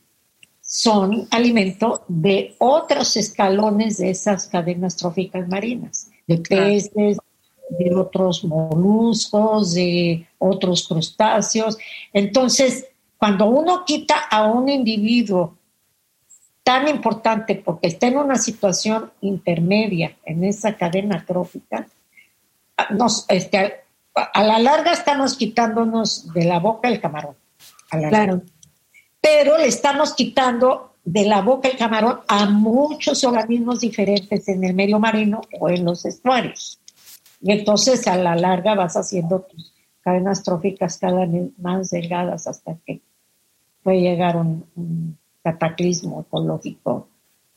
son 0.61 1.27
alimento 1.33 2.05
de 2.07 2.55
otros 2.59 3.17
escalones 3.17 3.97
de 3.97 4.11
esas 4.11 4.47
cadenas 4.47 4.97
tróficas 4.97 5.49
marinas, 5.49 6.09
de 6.29 6.39
peces, 6.39 7.19
de 7.71 7.93
otros 7.93 8.45
moluscos, 8.45 9.75
de 9.75 10.29
otros 10.39 10.87
crustáceos. 10.87 11.77
Entonces, 12.13 12.87
cuando 13.17 13.47
uno 13.47 13.85
quita 13.85 14.15
a 14.31 14.47
un 14.47 14.69
individuo 14.69 15.57
tan 16.63 16.87
importante 16.87 17.57
porque 17.57 17.89
está 17.89 18.07
en 18.07 18.19
una 18.19 18.37
situación 18.37 19.11
intermedia 19.23 20.17
en 20.25 20.45
esa 20.45 20.77
cadena 20.77 21.25
trófica, 21.27 21.89
nos, 22.91 23.27
este, 23.29 23.81
a 24.15 24.45
la 24.45 24.61
larga 24.61 24.93
estamos 24.93 25.37
quitándonos 25.37 26.33
de 26.33 26.45
la 26.45 26.61
boca 26.61 26.89
el 26.89 27.01
camarón. 27.01 27.35
Claro. 27.91 28.43
Pero 29.21 29.59
le 29.59 29.67
estamos 29.67 30.15
quitando 30.15 30.95
de 31.05 31.25
la 31.25 31.41
boca 31.41 31.69
el 31.69 31.77
camarón 31.77 32.21
a 32.29 32.47
muchos 32.47 33.23
organismos 33.25 33.81
diferentes 33.81 34.49
en 34.49 34.65
el 34.65 34.75
medio 34.75 34.99
marino 34.99 35.41
o 35.61 35.69
en 35.69 35.85
los 35.85 36.05
estuarios. 36.05 36.81
Y 37.41 37.53
entonces 37.53 38.07
a 38.07 38.17
la 38.17 38.35
larga 38.35 38.75
vas 38.75 38.97
haciendo 38.97 39.43
tus 39.43 39.73
cadenas 40.01 40.43
tróficas 40.43 40.99
cada 40.99 41.27
vez 41.27 41.51
más 41.59 41.91
delgadas 41.91 42.47
hasta 42.47 42.77
que 42.85 43.03
puede 43.83 44.01
llegar 44.01 44.37
un, 44.37 44.65
un 44.75 45.19
cataclismo 45.43 46.23
ecológico 46.23 47.09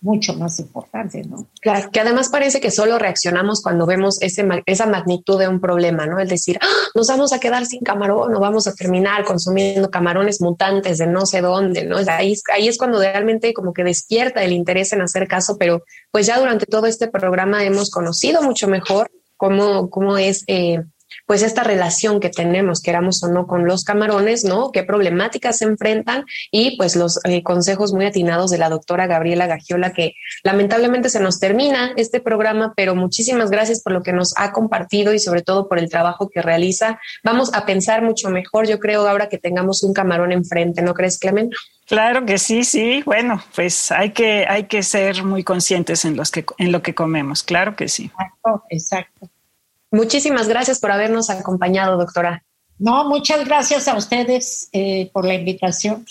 mucho 0.01 0.33
más 0.33 0.59
importante, 0.59 1.23
¿no? 1.23 1.47
Claro, 1.59 1.89
que 1.91 1.99
además 1.99 2.29
parece 2.29 2.61
que 2.61 2.71
solo 2.71 2.97
reaccionamos 2.97 3.61
cuando 3.61 3.85
vemos 3.85 4.21
ese, 4.21 4.47
esa 4.65 4.85
magnitud 4.85 5.37
de 5.37 5.47
un 5.47 5.59
problema, 5.59 6.05
¿no? 6.05 6.19
Es 6.19 6.29
decir, 6.29 6.57
¡Ah! 6.61 6.67
nos 6.95 7.07
vamos 7.07 7.33
a 7.33 7.39
quedar 7.39 7.65
sin 7.65 7.81
camarón, 7.81 8.33
o 8.33 8.39
vamos 8.39 8.67
a 8.67 8.73
terminar 8.73 9.25
consumiendo 9.25 9.89
camarones 9.89 10.41
mutantes 10.41 10.97
de 10.99 11.07
no 11.07 11.25
sé 11.25 11.41
dónde, 11.41 11.83
¿no? 11.83 11.97
Ahí, 12.07 12.33
ahí 12.53 12.67
es 12.67 12.77
cuando 12.77 12.99
realmente 12.99 13.53
como 13.53 13.73
que 13.73 13.83
despierta 13.83 14.43
el 14.43 14.53
interés 14.53 14.93
en 14.93 15.01
hacer 15.01 15.27
caso, 15.27 15.57
pero 15.57 15.83
pues 16.11 16.25
ya 16.25 16.39
durante 16.39 16.65
todo 16.65 16.85
este 16.85 17.07
programa 17.09 17.63
hemos 17.65 17.91
conocido 17.91 18.41
mucho 18.41 18.67
mejor 18.67 19.11
cómo, 19.37 19.89
cómo 19.89 20.17
es... 20.17 20.43
Eh, 20.47 20.81
pues 21.25 21.41
esta 21.41 21.63
relación 21.63 22.19
que 22.19 22.29
tenemos, 22.29 22.81
queramos 22.81 23.23
o 23.23 23.27
no, 23.27 23.47
con 23.47 23.65
los 23.65 23.83
camarones, 23.83 24.43
¿no? 24.43 24.71
Qué 24.71 24.83
problemáticas 24.83 25.57
se 25.57 25.65
enfrentan 25.65 26.25
y 26.51 26.77
pues 26.77 26.95
los 26.95 27.19
eh, 27.25 27.43
consejos 27.43 27.93
muy 27.93 28.05
atinados 28.05 28.51
de 28.51 28.57
la 28.57 28.69
doctora 28.69 29.07
Gabriela 29.07 29.47
Gagiola, 29.47 29.93
que 29.93 30.15
lamentablemente 30.43 31.09
se 31.09 31.19
nos 31.19 31.39
termina 31.39 31.93
este 31.97 32.19
programa, 32.19 32.73
pero 32.75 32.95
muchísimas 32.95 33.49
gracias 33.51 33.81
por 33.81 33.93
lo 33.93 34.03
que 34.03 34.13
nos 34.13 34.33
ha 34.37 34.51
compartido 34.51 35.13
y 35.13 35.19
sobre 35.19 35.41
todo 35.41 35.67
por 35.67 35.79
el 35.79 35.89
trabajo 35.89 36.29
que 36.29 36.41
realiza. 36.41 36.99
Vamos 37.23 37.53
a 37.53 37.65
pensar 37.65 38.01
mucho 38.01 38.29
mejor, 38.29 38.67
yo 38.67 38.79
creo, 38.79 39.07
ahora 39.07 39.29
que 39.29 39.37
tengamos 39.37 39.83
un 39.83 39.93
camarón 39.93 40.31
enfrente, 40.31 40.81
¿no 40.81 40.93
crees, 40.93 41.17
Clemen? 41.17 41.49
Claro 41.87 42.23
que 42.25 42.37
sí, 42.37 42.63
sí. 42.63 43.01
Bueno, 43.03 43.41
pues 43.55 43.91
hay 43.91 44.11
que, 44.11 44.45
hay 44.47 44.65
que 44.65 44.83
ser 44.83 45.23
muy 45.23 45.43
conscientes 45.43 46.05
en, 46.05 46.15
los 46.15 46.29
que, 46.29 46.45
en 46.59 46.71
lo 46.71 46.83
que 46.83 46.93
comemos, 46.93 47.41
claro 47.41 47.75
que 47.75 47.87
sí. 47.87 48.05
Exacto, 48.05 48.63
exacto. 48.69 49.29
Muchísimas 49.91 50.47
gracias 50.47 50.79
por 50.79 50.91
habernos 50.91 51.29
acompañado, 51.29 51.97
doctora. 51.97 52.43
No, 52.77 53.07
muchas 53.09 53.45
gracias 53.45 53.87
a 53.87 53.95
ustedes 53.95 54.69
eh, 54.71 55.09
por 55.13 55.25
la 55.25 55.33
invitación. 55.33 56.05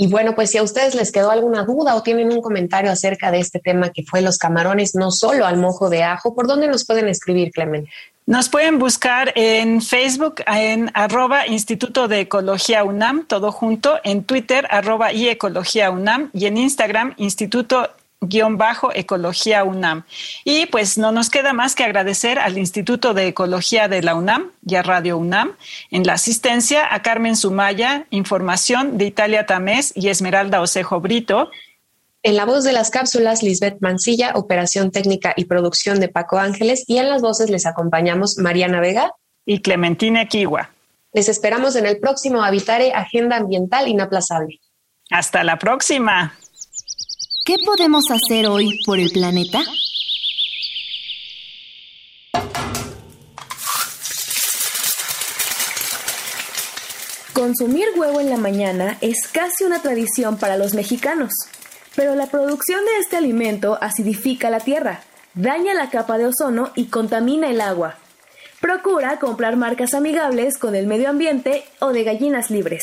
Y 0.00 0.06
bueno, 0.06 0.36
pues 0.36 0.52
si 0.52 0.58
a 0.58 0.62
ustedes 0.62 0.94
les 0.94 1.10
quedó 1.10 1.32
alguna 1.32 1.64
duda 1.64 1.96
o 1.96 2.02
tienen 2.02 2.32
un 2.32 2.40
comentario 2.40 2.90
acerca 2.90 3.32
de 3.32 3.40
este 3.40 3.58
tema 3.58 3.90
que 3.90 4.04
fue 4.04 4.22
los 4.22 4.38
camarones, 4.38 4.94
no 4.94 5.10
solo 5.10 5.44
al 5.44 5.56
mojo 5.56 5.90
de 5.90 6.04
ajo, 6.04 6.36
¿por 6.36 6.46
dónde 6.46 6.68
nos 6.68 6.86
pueden 6.86 7.08
escribir, 7.08 7.50
Clemen? 7.50 7.88
Nos 8.24 8.48
pueden 8.48 8.78
buscar 8.78 9.32
en 9.34 9.82
Facebook 9.82 10.36
en 10.46 10.90
arroba 10.94 11.48
Instituto 11.48 12.06
de 12.06 12.20
Ecología 12.20 12.84
UNAM, 12.84 13.26
todo 13.26 13.50
junto, 13.50 13.98
en 14.04 14.22
Twitter 14.22 14.68
arroba 14.70 15.12
y 15.12 15.28
Ecología 15.28 15.90
UNAM 15.90 16.30
y 16.32 16.46
en 16.46 16.58
Instagram 16.58 17.14
Instituto 17.16 17.90
guion 18.20 18.58
bajo 18.58 18.90
Ecología 18.94 19.64
UNAM. 19.64 20.04
Y 20.44 20.66
pues 20.66 20.98
no 20.98 21.12
nos 21.12 21.30
queda 21.30 21.52
más 21.52 21.74
que 21.74 21.84
agradecer 21.84 22.38
al 22.38 22.58
Instituto 22.58 23.14
de 23.14 23.28
Ecología 23.28 23.88
de 23.88 24.02
la 24.02 24.14
UNAM 24.14 24.50
y 24.66 24.74
a 24.74 24.82
Radio 24.82 25.18
UNAM 25.18 25.52
en 25.90 26.04
la 26.04 26.14
asistencia, 26.14 26.92
a 26.92 27.02
Carmen 27.02 27.36
Sumaya, 27.36 28.06
información 28.10 28.98
de 28.98 29.06
Italia 29.06 29.46
Tamés 29.46 29.92
y 29.94 30.08
Esmeralda 30.08 30.60
Osejo 30.60 31.00
Brito. 31.00 31.50
En 32.22 32.36
la 32.36 32.44
voz 32.44 32.64
de 32.64 32.72
las 32.72 32.90
cápsulas, 32.90 33.42
Lisbeth 33.42 33.80
Mancilla, 33.80 34.32
operación 34.34 34.90
técnica 34.90 35.34
y 35.36 35.44
producción 35.44 36.00
de 36.00 36.08
Paco 36.08 36.38
Ángeles, 36.38 36.84
y 36.86 36.98
en 36.98 37.08
las 37.08 37.22
voces 37.22 37.48
les 37.48 37.64
acompañamos 37.64 38.38
Mariana 38.38 38.80
Vega 38.80 39.12
y 39.46 39.60
Clementina 39.62 40.26
Kiwa. 40.26 40.70
Les 41.12 41.28
esperamos 41.28 41.76
en 41.76 41.86
el 41.86 41.98
próximo 42.00 42.42
Habitare 42.42 42.92
Agenda 42.92 43.36
Ambiental 43.36 43.88
Inaplazable. 43.88 44.60
Hasta 45.10 45.42
la 45.44 45.58
próxima. 45.58 46.34
¿Qué 47.48 47.56
podemos 47.64 48.04
hacer 48.10 48.46
hoy 48.46 48.78
por 48.84 49.00
el 49.00 49.08
planeta? 49.08 49.60
Consumir 57.32 57.86
huevo 57.96 58.20
en 58.20 58.28
la 58.28 58.36
mañana 58.36 58.98
es 59.00 59.26
casi 59.32 59.64
una 59.64 59.80
tradición 59.80 60.36
para 60.36 60.58
los 60.58 60.74
mexicanos, 60.74 61.32
pero 61.96 62.14
la 62.14 62.26
producción 62.26 62.84
de 62.84 62.98
este 63.00 63.16
alimento 63.16 63.78
acidifica 63.80 64.50
la 64.50 64.60
tierra, 64.60 65.00
daña 65.32 65.72
la 65.72 65.88
capa 65.88 66.18
de 66.18 66.26
ozono 66.26 66.70
y 66.74 66.88
contamina 66.88 67.48
el 67.48 67.62
agua. 67.62 67.96
Procura 68.60 69.18
comprar 69.18 69.56
marcas 69.56 69.94
amigables 69.94 70.58
con 70.58 70.74
el 70.74 70.86
medio 70.86 71.08
ambiente 71.08 71.64
o 71.80 71.94
de 71.94 72.04
gallinas 72.04 72.50
libres. 72.50 72.82